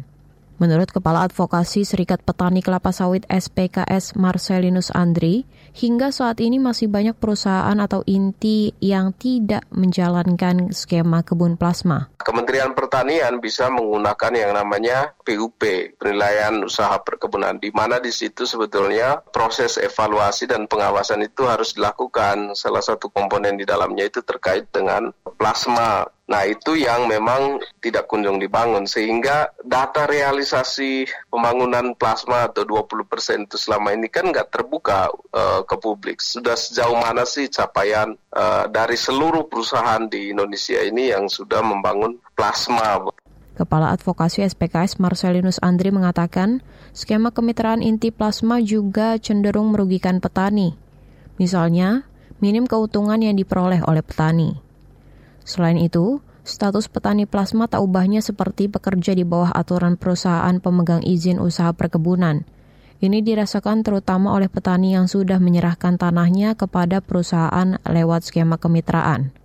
Menurut 0.60 0.92
Kepala 0.92 1.24
Advokasi 1.24 1.88
Serikat 1.88 2.20
Petani 2.28 2.60
Kelapa 2.60 2.92
Sawit 2.92 3.24
SPKS 3.32 4.20
Marcelinus 4.20 4.92
Andri, 4.92 5.48
hingga 5.74 6.14
saat 6.14 6.38
ini 6.40 6.62
masih 6.62 6.88
banyak 6.88 7.18
perusahaan 7.18 7.76
atau 7.82 8.06
inti 8.06 8.72
yang 8.78 9.12
tidak 9.18 9.66
menjalankan 9.74 10.70
skema 10.72 11.26
kebun 11.26 11.58
plasma. 11.58 12.14
Kementerian 12.22 12.78
Pertanian 12.78 13.42
bisa 13.42 13.68
menggunakan 13.74 14.34
yang 14.38 14.52
namanya 14.56 15.18
PUP, 15.26 15.60
penilaian 15.98 16.56
usaha 16.64 16.96
perkebunan, 17.02 17.58
di 17.58 17.74
mana 17.74 17.98
di 18.00 18.14
situ 18.14 18.46
sebetulnya 18.46 19.20
proses 19.20 19.82
evaluasi 19.82 20.48
dan 20.48 20.70
pengawasan 20.70 21.26
itu 21.26 21.50
harus 21.50 21.76
dilakukan. 21.76 22.54
Salah 22.54 22.86
satu 22.86 23.10
komponen 23.10 23.58
di 23.58 23.66
dalamnya 23.68 24.08
itu 24.08 24.22
terkait 24.24 24.70
dengan 24.72 25.12
plasma 25.36 26.08
Nah 26.24 26.48
itu 26.48 26.80
yang 26.80 27.12
memang 27.12 27.60
tidak 27.84 28.08
kunjung 28.08 28.40
dibangun 28.40 28.88
sehingga 28.88 29.52
data 29.60 30.08
realisasi 30.08 31.04
pembangunan 31.28 31.92
plasma 32.00 32.48
atau 32.48 32.64
20% 32.64 33.44
itu 33.44 33.60
selama 33.60 33.92
ini 33.92 34.08
kan 34.08 34.32
nggak 34.32 34.48
terbuka 34.48 35.12
uh, 35.36 35.62
ke 35.68 35.76
publik. 35.76 36.24
Sudah 36.24 36.56
sejauh 36.56 36.96
mana 36.96 37.28
sih 37.28 37.52
capaian 37.52 38.16
uh, 38.32 38.72
dari 38.72 38.96
seluruh 38.96 39.52
perusahaan 39.52 40.08
di 40.08 40.32
Indonesia 40.32 40.80
ini 40.80 41.12
yang 41.12 41.28
sudah 41.28 41.60
membangun 41.60 42.16
plasma? 42.40 43.12
Kepala 43.54 43.94
Advokasi 43.94 44.42
SPKS 44.48 44.98
Marcelinus 44.98 45.62
Andri 45.62 45.94
mengatakan, 45.94 46.66
skema 46.90 47.30
kemitraan 47.30 47.86
inti 47.86 48.10
plasma 48.10 48.58
juga 48.58 49.22
cenderung 49.22 49.70
merugikan 49.76 50.18
petani. 50.18 50.74
Misalnya, 51.38 52.02
minim 52.42 52.66
keuntungan 52.66 53.22
yang 53.22 53.38
diperoleh 53.38 53.86
oleh 53.86 54.02
petani. 54.02 54.58
Selain 55.44 55.76
itu, 55.80 56.24
status 56.44 56.88
petani 56.92 57.28
plasma 57.28 57.68
tak 57.72 57.84
ubahnya 57.84 58.20
seperti 58.20 58.68
pekerja 58.68 59.16
di 59.16 59.24
bawah 59.28 59.52
aturan 59.52 59.96
perusahaan 59.96 60.60
pemegang 60.60 61.04
izin 61.04 61.40
usaha 61.40 61.72
perkebunan. 61.72 62.48
Ini 63.04 63.20
dirasakan 63.20 63.84
terutama 63.84 64.32
oleh 64.32 64.48
petani 64.48 64.96
yang 64.96 65.12
sudah 65.12 65.36
menyerahkan 65.36 66.00
tanahnya 66.00 66.56
kepada 66.56 67.04
perusahaan 67.04 67.76
lewat 67.84 68.32
skema 68.32 68.56
kemitraan. 68.56 69.36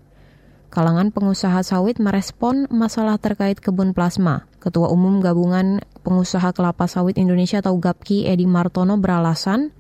Kalangan 0.69 1.11
pengusaha 1.11 1.65
sawit 1.65 1.97
merespon 1.99 2.69
masalah 2.69 3.17
terkait 3.17 3.59
kebun 3.59 3.97
plasma. 3.97 4.45
Ketua 4.61 4.93
Umum 4.93 5.19
Gabungan 5.25 5.81
Pengusaha 6.05 6.53
Kelapa 6.53 6.85
Sawit 6.85 7.17
Indonesia 7.17 7.65
atau 7.65 7.81
GAPKI 7.81 8.29
Edi 8.29 8.45
Martono 8.45 9.01
beralasan, 9.01 9.73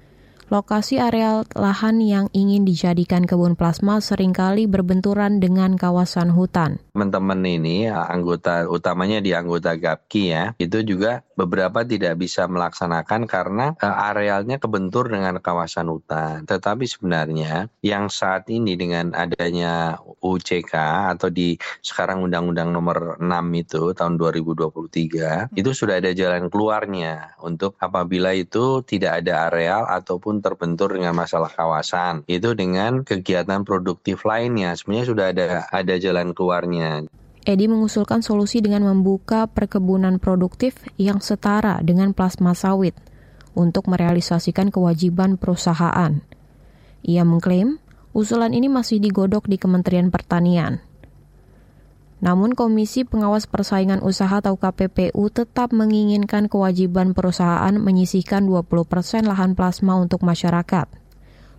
lokasi 0.48 0.96
areal 0.96 1.44
lahan 1.52 2.00
yang 2.00 2.26
ingin 2.32 2.64
dijadikan 2.64 3.28
kebun 3.28 3.54
plasma 3.54 4.00
sering 4.00 4.32
kali 4.32 4.64
berbenturan 4.64 5.40
dengan 5.40 5.76
kawasan 5.76 6.32
hutan. 6.32 6.80
Teman-teman 6.96 7.44
ini 7.44 7.88
anggota 7.88 8.64
utamanya 8.68 9.20
di 9.20 9.36
anggota 9.36 9.76
GAPKI 9.76 10.22
ya, 10.28 10.44
itu 10.56 10.80
juga 10.84 11.27
beberapa 11.38 11.86
tidak 11.86 12.18
bisa 12.18 12.50
melaksanakan 12.50 13.30
karena 13.30 13.78
uh, 13.78 14.10
arealnya 14.10 14.58
kebentur 14.58 15.06
dengan 15.06 15.38
kawasan 15.38 15.86
hutan. 15.86 16.42
Tetapi 16.42 16.82
sebenarnya 16.90 17.70
yang 17.86 18.10
saat 18.10 18.50
ini 18.50 18.74
dengan 18.74 19.14
adanya 19.14 20.02
UCK 20.18 20.74
atau 21.14 21.30
di 21.30 21.54
sekarang 21.78 22.26
Undang-Undang 22.26 22.74
Nomor 22.74 22.98
6 23.22 23.62
itu 23.62 23.94
tahun 23.94 24.18
2023 24.18 25.54
hmm. 25.54 25.54
itu 25.54 25.70
sudah 25.70 26.02
ada 26.02 26.10
jalan 26.10 26.50
keluarnya 26.50 27.38
untuk 27.38 27.78
apabila 27.78 28.34
itu 28.34 28.82
tidak 28.82 29.22
ada 29.22 29.46
areal 29.46 29.86
ataupun 29.86 30.42
terbentur 30.42 30.90
dengan 30.90 31.14
masalah 31.14 31.54
kawasan. 31.54 32.26
Itu 32.26 32.58
dengan 32.58 33.06
kegiatan 33.06 33.62
produktif 33.62 34.26
lainnya 34.26 34.74
sebenarnya 34.74 35.06
sudah 35.06 35.26
ada 35.30 35.48
ada 35.70 35.94
jalan 36.00 36.34
keluarnya. 36.34 37.06
Edi 37.48 37.64
mengusulkan 37.64 38.20
solusi 38.20 38.60
dengan 38.60 38.84
membuka 38.84 39.48
perkebunan 39.48 40.20
produktif 40.20 40.84
yang 41.00 41.24
setara 41.24 41.80
dengan 41.80 42.12
plasma 42.12 42.52
sawit 42.52 42.92
untuk 43.56 43.88
merealisasikan 43.88 44.68
kewajiban 44.68 45.40
perusahaan. 45.40 46.20
Ia 47.08 47.24
mengklaim 47.24 47.80
usulan 48.12 48.52
ini 48.52 48.68
masih 48.68 49.00
digodok 49.00 49.48
di 49.48 49.56
Kementerian 49.56 50.12
Pertanian. 50.12 50.84
Namun 52.20 52.52
Komisi 52.52 53.08
Pengawas 53.08 53.48
Persaingan 53.48 54.04
Usaha 54.04 54.44
atau 54.44 54.60
KPPU 54.60 55.32
tetap 55.32 55.72
menginginkan 55.72 56.52
kewajiban 56.52 57.16
perusahaan 57.16 57.72
menyisihkan 57.72 58.44
20% 58.44 59.24
lahan 59.24 59.56
plasma 59.56 59.96
untuk 59.96 60.20
masyarakat. 60.20 61.07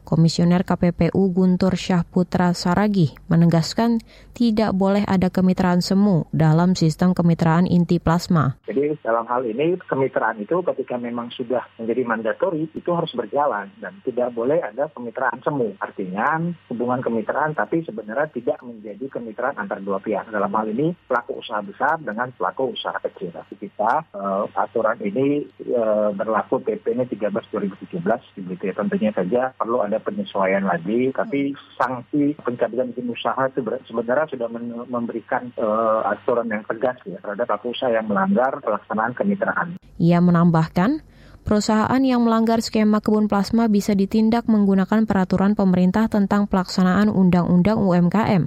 Komisioner 0.10 0.66
KPPU 0.66 1.30
Guntur 1.30 1.78
Syahputra 1.78 2.50
Saragi 2.58 3.14
menegaskan 3.30 4.02
tidak 4.34 4.74
boleh 4.74 5.06
ada 5.06 5.30
kemitraan 5.30 5.86
semu 5.86 6.26
dalam 6.34 6.74
sistem 6.74 7.14
kemitraan 7.14 7.70
inti 7.70 8.02
plasma. 8.02 8.58
Jadi 8.66 8.98
dalam 9.06 9.30
hal 9.30 9.46
ini 9.46 9.78
kemitraan 9.86 10.42
itu 10.42 10.66
ketika 10.66 10.98
memang 10.98 11.30
sudah 11.30 11.62
menjadi 11.78 12.02
mandatori 12.10 12.66
itu 12.74 12.90
harus 12.90 13.14
berjalan 13.14 13.70
dan 13.78 14.02
tidak 14.02 14.34
boleh 14.34 14.58
ada 14.58 14.90
kemitraan 14.90 15.46
semu. 15.46 15.78
Artinya 15.78 16.42
hubungan 16.74 17.06
kemitraan 17.06 17.54
tapi 17.54 17.86
sebenarnya 17.86 18.34
tidak 18.34 18.66
menjadi 18.66 19.06
kemitraan 19.14 19.62
antar 19.62 19.78
dua 19.78 20.02
pihak. 20.02 20.34
Dalam 20.34 20.50
hal 20.50 20.74
ini 20.74 20.90
pelaku 21.06 21.38
usaha 21.38 21.62
besar 21.62 22.02
dengan 22.02 22.34
pelaku 22.34 22.74
usaha 22.74 22.98
kecil. 22.98 23.30
Kita 23.46 24.10
uh, 24.18 24.50
aturan 24.58 24.98
ini 25.06 25.46
uh, 25.70 26.10
berlaku 26.18 26.66
PP-nya 26.66 27.06
13 27.06 27.30
2017 27.30 28.02
begitu 28.42 28.64
ya. 28.66 28.74
Tentunya 28.74 29.12
saja 29.14 29.54
perlu 29.54 29.84
ada 29.86 29.99
penyesuaian 30.02 30.66
lagi, 30.66 31.12
tapi 31.14 31.54
sanksi 31.78 32.36
pencabutan 32.42 32.92
izin 32.96 33.12
usaha 33.12 33.40
itu 33.48 33.62
sebenarnya 33.88 34.28
sudah 34.32 34.48
memberikan 34.88 35.52
uh, 35.60 36.04
aturan 36.10 36.50
yang 36.50 36.64
tegas 36.66 36.98
ya 37.06 37.20
terhadap 37.22 37.46
pelaku 37.50 37.76
usaha 37.76 37.92
yang 37.92 38.08
melanggar 38.08 38.60
pelaksanaan 38.64 39.14
kemitraan. 39.14 39.68
Ia 40.00 40.20
menambahkan, 40.24 41.04
perusahaan 41.44 42.02
yang 42.04 42.24
melanggar 42.24 42.64
skema 42.64 43.04
kebun 43.04 43.28
plasma 43.28 43.68
bisa 43.68 43.92
ditindak 43.94 44.48
menggunakan 44.48 45.04
peraturan 45.04 45.54
pemerintah 45.54 46.08
tentang 46.08 46.48
pelaksanaan 46.48 47.12
Undang-Undang 47.12 47.78
UMKM. 47.78 48.44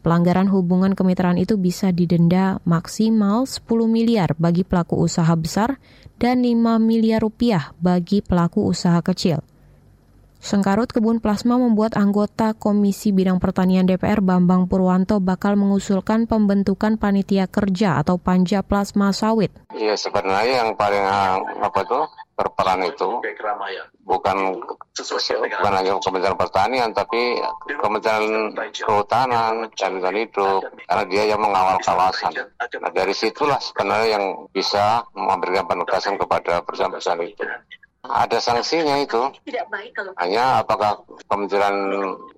Pelanggaran 0.00 0.48
hubungan 0.48 0.96
kemitraan 0.96 1.36
itu 1.36 1.60
bisa 1.60 1.92
didenda 1.92 2.56
maksimal 2.64 3.44
10 3.44 3.68
miliar 3.84 4.32
bagi 4.40 4.64
pelaku 4.64 4.96
usaha 4.96 5.28
besar 5.36 5.76
dan 6.16 6.40
5 6.40 6.80
miliar 6.80 7.20
rupiah 7.20 7.76
bagi 7.76 8.24
pelaku 8.24 8.64
usaha 8.64 8.96
kecil. 9.04 9.44
Sengkarut 10.40 10.88
kebun 10.88 11.20
plasma 11.20 11.60
membuat 11.60 12.00
anggota 12.00 12.56
Komisi 12.56 13.12
Bidang 13.12 13.36
Pertanian 13.44 13.84
DPR 13.84 14.24
Bambang 14.24 14.72
Purwanto 14.72 15.20
bakal 15.20 15.52
mengusulkan 15.60 16.24
pembentukan 16.24 16.96
panitia 16.96 17.44
kerja 17.44 18.00
atau 18.00 18.16
panja 18.16 18.64
plasma 18.64 19.12
sawit. 19.12 19.52
Iya 19.76 20.00
sebenarnya 20.00 20.64
yang 20.64 20.80
paling 20.80 21.04
apa 21.60 21.80
tuh 21.84 22.08
berperan 22.40 22.80
itu 22.88 23.20
bukan 24.08 24.36
bukan 24.96 25.72
hanya 25.76 25.92
Kementerian 26.00 26.40
Pertanian 26.40 26.90
tapi 26.96 27.36
Kementerian 27.68 28.56
Kehutanan 28.72 29.68
dan 29.76 29.90
Lingkungan 29.92 30.16
Hidup 30.24 30.60
karena 30.88 31.04
dia 31.04 31.22
yang 31.36 31.40
mengawal 31.44 31.76
kawasan. 31.84 32.32
Nah 32.80 32.90
dari 32.96 33.12
situlah 33.12 33.60
sebenarnya 33.60 34.16
yang 34.16 34.24
bisa 34.56 35.04
memberikan 35.12 35.68
penugasan 35.68 36.16
kepada 36.16 36.64
perusahaan-perusahaan 36.64 37.28
itu. 37.28 37.44
Ada 38.00 38.40
sanksinya 38.40 38.96
itu. 39.04 39.20
Hanya 40.16 40.64
apakah 40.64 41.04
Kementerian 41.28 41.76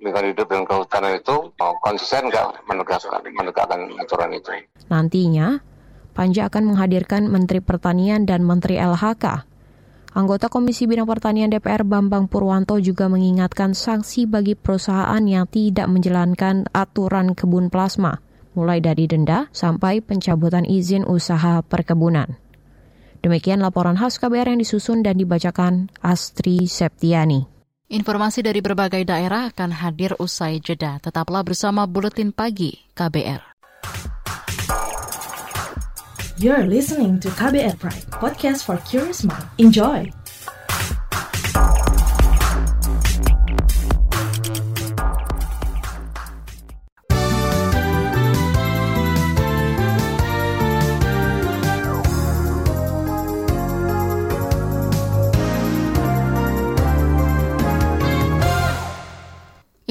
Lingkungan 0.03 0.35
Hidup 0.35 0.47
dan 0.51 0.67
Kehutanan 0.67 1.23
itu 1.23 1.55
konsisten 1.81 2.27
nggak 2.27 2.67
menegakkan, 2.67 3.23
menegakkan 3.31 3.81
aturan 4.03 4.35
itu. 4.35 4.51
Nantinya, 4.91 5.63
Panja 6.13 6.51
akan 6.51 6.75
menghadirkan 6.75 7.31
Menteri 7.31 7.63
Pertanian 7.63 8.27
dan 8.27 8.43
Menteri 8.43 8.77
LHK. 8.77 9.49
Anggota 10.13 10.53
Komisi 10.53 10.85
Bidang 10.85 11.09
Pertanian 11.09 11.49
DPR 11.49 11.89
Bambang 11.89 12.29
Purwanto 12.29 12.77
juga 12.77 13.09
mengingatkan 13.09 13.73
sanksi 13.73 14.29
bagi 14.29 14.53
perusahaan 14.53 15.25
yang 15.25 15.49
tidak 15.49 15.89
menjalankan 15.89 16.69
aturan 16.77 17.33
kebun 17.33 17.73
plasma, 17.73 18.21
mulai 18.53 18.85
dari 18.85 19.09
denda 19.09 19.49
sampai 19.57 20.05
pencabutan 20.05 20.69
izin 20.69 21.09
usaha 21.09 21.65
perkebunan. 21.65 22.42
Demikian 23.23 23.63
laporan 23.63 23.95
khas 23.95 24.19
KBR 24.19 24.51
yang 24.51 24.61
disusun 24.61 25.07
dan 25.07 25.15
dibacakan 25.15 25.95
Astri 26.03 26.67
Septiani. 26.67 27.47
Informasi 27.93 28.43
dari 28.43 28.59
berbagai 28.59 29.07
daerah 29.07 29.53
akan 29.55 29.71
hadir 29.79 30.19
usai 30.19 30.59
jeda. 30.59 30.99
Tetaplah 30.99 31.47
bersama 31.47 31.87
Buletin 31.87 32.35
Pagi 32.35 32.75
KBR. 32.99 33.53
You're 36.43 36.67
listening 36.67 37.23
to 37.23 37.31
KBR 37.39 37.79
Pride, 37.79 38.09
podcast 38.19 38.67
for 38.67 38.83
curious 38.83 39.23
mind. 39.23 39.47
Enjoy! 39.63 40.22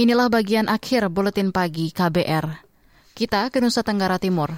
Inilah 0.01 0.33
bagian 0.33 0.65
akhir 0.65 1.13
buletin 1.13 1.53
pagi 1.53 1.93
KBR. 1.93 2.65
Kita 3.13 3.53
ke 3.53 3.61
Nusa 3.61 3.85
Tenggara 3.85 4.17
Timur. 4.17 4.49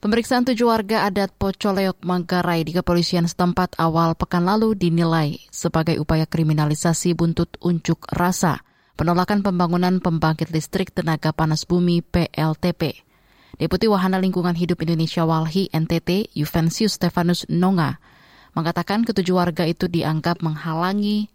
Pemeriksaan 0.00 0.48
tujuh 0.48 0.64
warga 0.64 1.04
adat 1.04 1.28
Pocoleok 1.36 2.00
Manggarai 2.00 2.64
di 2.64 2.72
kepolisian 2.72 3.28
setempat 3.28 3.76
awal 3.76 4.16
pekan 4.16 4.48
lalu 4.48 4.72
dinilai 4.72 5.36
sebagai 5.52 6.00
upaya 6.00 6.24
kriminalisasi 6.24 7.12
buntut 7.12 7.60
unjuk 7.60 8.00
rasa 8.16 8.64
penolakan 8.96 9.44
pembangunan 9.44 10.00
pembangkit 10.00 10.48
listrik 10.48 10.88
tenaga 10.88 11.36
panas 11.36 11.68
bumi 11.68 12.00
PLTP. 12.00 13.04
Deputi 13.60 13.92
Wahana 13.92 14.24
Lingkungan 14.24 14.56
Hidup 14.56 14.80
Indonesia 14.80 15.28
Walhi 15.28 15.68
NTT 15.68 16.32
Juvensius 16.32 16.96
Stefanus 16.96 17.44
Nonga 17.52 18.00
mengatakan 18.56 19.04
ketujuh 19.04 19.36
warga 19.36 19.68
itu 19.68 19.84
dianggap 19.84 20.40
menghalangi 20.40 21.28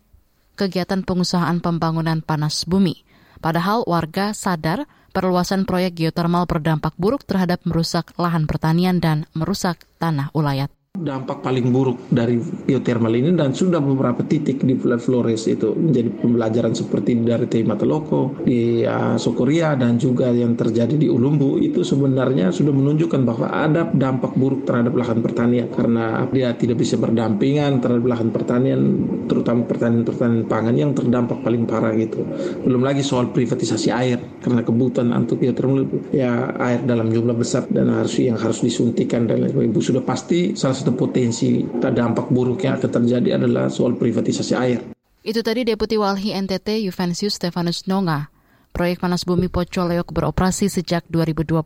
kegiatan 0.58 1.06
pengusahaan 1.06 1.62
pembangunan 1.62 2.26
panas 2.26 2.66
bumi. 2.66 3.06
Padahal 3.38 3.82
warga 3.86 4.34
sadar 4.38 4.86
perluasan 5.18 5.66
proyek 5.66 5.98
geotermal 5.98 6.46
berdampak 6.46 6.94
buruk 7.02 7.26
terhadap 7.26 7.66
merusak 7.66 8.14
lahan 8.22 8.46
pertanian 8.46 9.02
dan 9.02 9.26
merusak 9.34 9.82
tanah 9.98 10.30
ulayat 10.38 10.70
dampak 10.98 11.46
paling 11.46 11.70
buruk 11.70 12.10
dari 12.10 12.42
geothermal 12.42 13.14
ini 13.14 13.34
dan 13.38 13.54
sudah 13.54 13.78
beberapa 13.78 14.26
titik 14.26 14.66
di 14.66 14.74
Flores 14.78 15.46
itu 15.46 15.78
menjadi 15.78 16.10
pembelajaran 16.18 16.74
seperti 16.74 17.18
dari 17.22 17.46
Teimatoloko, 17.46 18.42
di 18.42 18.82
uh, 18.82 19.16
Sokoria 19.20 19.78
dan 19.78 20.02
juga 20.02 20.34
yang 20.34 20.58
terjadi 20.58 20.98
di 20.98 21.08
Ulumbu 21.08 21.62
itu 21.62 21.86
sebenarnya 21.86 22.50
sudah 22.50 22.74
menunjukkan 22.74 23.22
bahwa 23.24 23.48
ada 23.52 23.86
dampak 23.92 24.34
buruk 24.34 24.66
terhadap 24.66 24.94
lahan 24.98 25.20
pertanian 25.22 25.68
karena 25.70 26.26
dia 26.34 26.54
tidak 26.58 26.82
bisa 26.82 26.98
berdampingan 26.98 27.80
terhadap 27.84 28.06
lahan 28.06 28.30
pertanian 28.34 28.82
terutama 29.28 29.68
pertanian-pertanian 29.68 30.44
pangan 30.48 30.76
yang 30.76 30.92
terdampak 30.98 31.42
paling 31.44 31.68
parah 31.68 31.94
gitu. 31.94 32.24
Belum 32.64 32.82
lagi 32.82 33.04
soal 33.04 33.30
privatisasi 33.30 33.90
air 33.92 34.20
karena 34.42 34.64
kebutuhan 34.64 35.12
untuk 35.14 35.44
geothermal 35.44 35.86
ya 36.14 36.54
air 36.58 36.82
dalam 36.88 37.12
jumlah 37.12 37.36
besar 37.36 37.68
dan 37.68 37.92
harus 37.92 38.18
yang 38.22 38.40
harus 38.40 38.64
disuntikan 38.64 39.28
dan 39.28 39.44
lain 39.44 39.52
sebagainya. 39.52 39.84
Sudah 39.84 40.04
pasti 40.04 40.56
salah 40.56 40.76
satu 40.76 40.87
potensi 40.96 41.66
dampak 41.68 42.32
buruk 42.32 42.64
yang 42.64 42.80
akan 42.80 42.92
terjadi 43.02 43.42
adalah 43.42 43.68
soal 43.68 43.98
privatisasi 43.98 44.54
air. 44.56 44.80
Itu 45.28 45.44
tadi 45.44 45.68
Deputi 45.68 46.00
Walhi 46.00 46.32
NTT 46.32 46.88
Juvensius 46.88 47.36
Stefanus 47.36 47.84
Nonga. 47.90 48.32
Proyek 48.72 49.02
panas 49.02 49.26
bumi 49.26 49.50
Pocoleok 49.50 50.14
beroperasi 50.14 50.70
sejak 50.70 51.04
2012. 51.10 51.66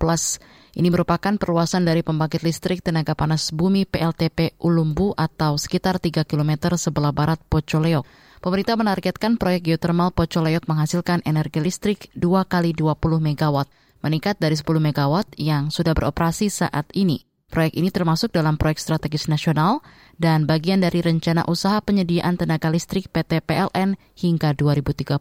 Ini 0.79 0.87
merupakan 0.87 1.35
perluasan 1.35 1.83
dari 1.83 2.01
pembangkit 2.01 2.39
listrik 2.41 2.79
tenaga 2.79 3.13
panas 3.13 3.51
bumi 3.51 3.83
PLTP 3.83 4.55
Ulumbu 4.63 5.11
atau 5.19 5.59
sekitar 5.59 5.99
3 5.99 6.23
km 6.23 6.71
sebelah 6.79 7.11
barat 7.11 7.37
Pocoleok. 7.51 8.07
Pemerintah 8.41 8.73
menargetkan 8.73 9.37
proyek 9.37 9.69
geotermal 9.69 10.09
Pocoleok 10.15 10.65
menghasilkan 10.65 11.21
energi 11.27 11.59
listrik 11.61 12.09
2 12.17 12.47
kali 12.49 12.73
20 12.73 12.97
MW, 13.21 13.55
meningkat 14.01 14.41
dari 14.41 14.57
10 14.57 14.65
MW 14.81 15.13
yang 15.37 15.69
sudah 15.69 15.93
beroperasi 15.93 16.49
saat 16.49 16.89
ini. 16.97 17.30
Proyek 17.51 17.75
ini 17.75 17.91
termasuk 17.91 18.31
dalam 18.31 18.55
proyek 18.55 18.79
strategis 18.79 19.27
nasional 19.27 19.83
dan 20.15 20.47
bagian 20.47 20.79
dari 20.79 21.03
rencana 21.03 21.43
usaha 21.51 21.83
penyediaan 21.83 22.39
tenaga 22.39 22.71
listrik 22.71 23.11
PT 23.11 23.43
PLN 23.43 23.99
hingga 24.15 24.55
2030. 24.55 25.19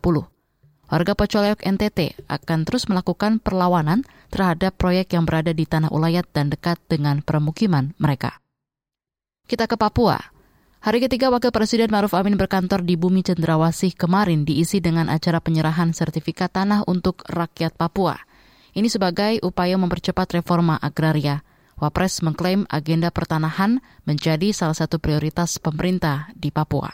Warga 0.91 1.15
Pocoleok 1.19 1.59
NTT 1.67 2.31
akan 2.31 2.59
terus 2.63 2.87
melakukan 2.87 3.43
perlawanan 3.43 4.07
terhadap 4.31 4.79
proyek 4.79 5.11
yang 5.19 5.27
berada 5.27 5.51
di 5.51 5.67
tanah 5.67 5.91
ulayat 5.91 6.31
dan 6.31 6.55
dekat 6.55 6.79
dengan 6.87 7.19
permukiman 7.19 7.99
mereka. 7.99 8.39
Kita 9.51 9.67
ke 9.67 9.75
Papua. 9.75 10.19
Hari 10.87 11.03
ketiga 11.03 11.35
Wakil 11.35 11.51
Presiden 11.51 11.91
Maruf 11.91 12.15
Amin 12.15 12.39
berkantor 12.39 12.87
di 12.87 12.95
Bumi 12.95 13.27
Cendrawasih 13.27 13.99
kemarin 13.99 14.47
diisi 14.47 14.79
dengan 14.79 15.11
acara 15.11 15.43
penyerahan 15.43 15.91
sertifikat 15.91 16.55
tanah 16.55 16.87
untuk 16.87 17.27
rakyat 17.27 17.75
Papua. 17.75 18.15
Ini 18.71 18.87
sebagai 18.87 19.43
upaya 19.43 19.75
mempercepat 19.75 20.39
reforma 20.39 20.79
agraria. 20.79 21.43
Wapres 21.81 22.21
mengklaim 22.21 22.69
agenda 22.69 23.09
pertanahan 23.09 23.81
menjadi 24.05 24.53
salah 24.53 24.77
satu 24.77 25.01
prioritas 25.01 25.57
pemerintah 25.57 26.29
di 26.37 26.53
Papua. 26.53 26.93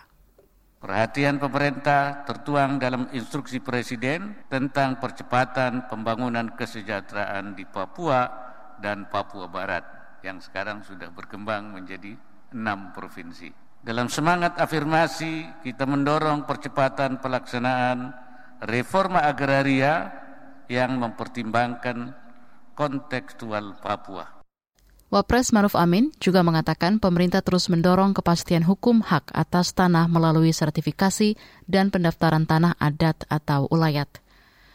Perhatian 0.79 1.42
pemerintah 1.42 2.22
tertuang 2.22 2.79
dalam 2.79 3.11
instruksi 3.11 3.59
Presiden 3.59 4.46
tentang 4.46 5.03
percepatan 5.03 5.90
pembangunan 5.90 6.55
kesejahteraan 6.55 7.59
di 7.59 7.66
Papua 7.66 8.31
dan 8.79 9.11
Papua 9.11 9.51
Barat 9.51 9.83
yang 10.22 10.38
sekarang 10.38 10.87
sudah 10.87 11.11
berkembang 11.11 11.75
menjadi 11.75 12.14
enam 12.55 12.94
provinsi. 12.94 13.51
Dalam 13.83 14.07
semangat 14.07 14.55
afirmasi, 14.55 15.62
kita 15.66 15.83
mendorong 15.83 16.46
percepatan 16.46 17.18
pelaksanaan 17.18 18.14
reforma 18.62 19.27
agraria 19.27 20.14
yang 20.70 20.94
mempertimbangkan 21.03 22.14
kontekstual 22.79 23.83
Papua. 23.83 24.45
Wapres 25.07 25.55
Maruf 25.55 25.79
Amin 25.79 26.11
juga 26.19 26.42
mengatakan 26.42 26.99
pemerintah 26.99 27.38
terus 27.38 27.71
mendorong 27.71 28.11
kepastian 28.11 28.66
hukum 28.66 29.07
hak 29.07 29.31
atas 29.31 29.71
tanah 29.71 30.11
melalui 30.11 30.51
sertifikasi 30.51 31.38
dan 31.71 31.95
pendaftaran 31.95 32.42
tanah 32.42 32.75
adat 32.83 33.23
atau 33.31 33.71
ulayat. 33.71 34.11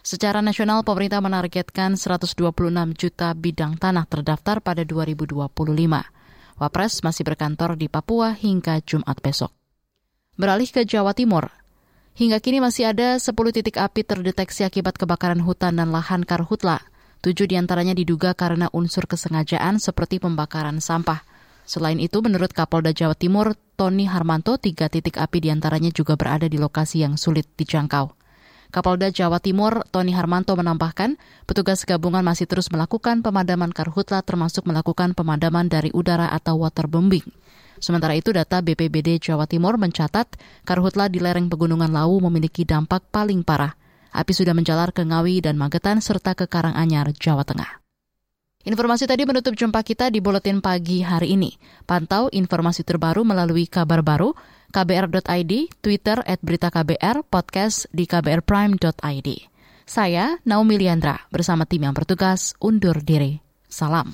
Secara 0.07 0.39
nasional, 0.39 0.87
pemerintah 0.87 1.19
menargetkan 1.19 1.99
126 1.99 2.47
juta 2.95 3.35
bidang 3.35 3.75
tanah 3.75 4.07
terdaftar 4.07 4.63
pada 4.63 4.87
2025. 4.87 5.51
Wapres 6.57 6.93
masih 7.03 7.23
berkantor 7.27 7.75
di 7.75 7.91
Papua 7.91 8.31
hingga 8.31 8.79
Jumat 8.87 9.19
besok. 9.19 9.51
Beralih 10.39 10.71
ke 10.71 10.87
Jawa 10.87 11.11
Timur, 11.11 11.51
hingga 12.15 12.39
kini 12.39 12.63
masih 12.63 12.87
ada 12.87 13.19
10 13.19 13.35
titik 13.51 13.75
api 13.75 14.07
terdeteksi 14.07 14.63
akibat 14.63 14.95
kebakaran 14.95 15.43
hutan 15.43 15.75
dan 15.75 15.91
lahan 15.91 16.23
karhutla 16.23 16.90
Tujuh 17.21 17.45
di 17.45 17.53
antaranya 17.53 17.93
diduga 17.93 18.33
karena 18.33 18.65
unsur 18.73 19.05
kesengajaan 19.05 19.77
seperti 19.77 20.17
pembakaran 20.17 20.81
sampah. 20.81 21.21
Selain 21.69 22.01
itu, 22.01 22.17
menurut 22.25 22.49
Kapolda 22.49 22.89
Jawa 22.97 23.13
Timur, 23.13 23.53
Tony 23.77 24.09
Harmanto, 24.09 24.57
tiga 24.57 24.89
titik 24.89 25.21
api 25.21 25.37
di 25.37 25.53
antaranya 25.53 25.93
juga 25.93 26.17
berada 26.17 26.49
di 26.49 26.57
lokasi 26.57 27.05
yang 27.05 27.21
sulit 27.21 27.45
dijangkau. 27.53 28.17
Kapolda 28.73 29.13
Jawa 29.13 29.37
Timur, 29.37 29.85
Tony 29.93 30.17
Harmanto 30.17 30.57
menambahkan, 30.57 31.21
petugas 31.45 31.85
gabungan 31.85 32.25
masih 32.25 32.49
terus 32.49 32.73
melakukan 32.73 33.21
pemadaman 33.21 33.69
karhutla 33.69 34.25
termasuk 34.25 34.65
melakukan 34.65 35.13
pemadaman 35.13 35.69
dari 35.69 35.93
udara 35.93 36.31
atau 36.33 36.57
waterbombing. 36.65 37.29
Sementara 37.77 38.17
itu, 38.17 38.33
data 38.33 38.65
BPBD 38.65 39.21
Jawa 39.21 39.45
Timur 39.45 39.77
mencatat 39.77 40.41
karhutla 40.65 41.05
di 41.05 41.21
lereng 41.21 41.53
Pegunungan 41.53 41.93
Lawu 41.93 42.17
memiliki 42.17 42.65
dampak 42.65 43.05
paling 43.13 43.45
parah. 43.45 43.77
Api 44.11 44.31
sudah 44.35 44.51
menjalar 44.51 44.91
ke 44.91 45.07
Ngawi 45.07 45.39
dan 45.39 45.55
Magetan 45.55 46.03
serta 46.03 46.35
ke 46.35 46.45
Karanganyar, 46.47 47.15
Jawa 47.15 47.47
Tengah. 47.47 47.81
Informasi 48.61 49.09
tadi 49.09 49.25
menutup 49.25 49.57
jumpa 49.57 49.81
kita 49.81 50.13
di 50.13 50.21
Buletin 50.21 50.61
Pagi 50.61 51.01
hari 51.01 51.33
ini. 51.33 51.57
Pantau 51.89 52.29
informasi 52.29 52.85
terbaru 52.85 53.25
melalui 53.25 53.65
kabar 53.65 54.05
baru 54.05 54.37
kbr.id, 54.69 55.51
Twitter 55.81 56.21
at 56.21 56.39
berita 56.45 56.69
KBR, 56.69 57.25
podcast 57.25 57.89
di 57.89 58.05
kbrprime.id. 58.05 59.29
Saya 59.89 60.37
Naomi 60.45 60.77
Liandra 60.77 61.25
bersama 61.33 61.65
tim 61.65 61.89
yang 61.89 61.97
bertugas 61.97 62.53
undur 62.61 63.01
diri. 63.01 63.41
Salam. 63.65 64.13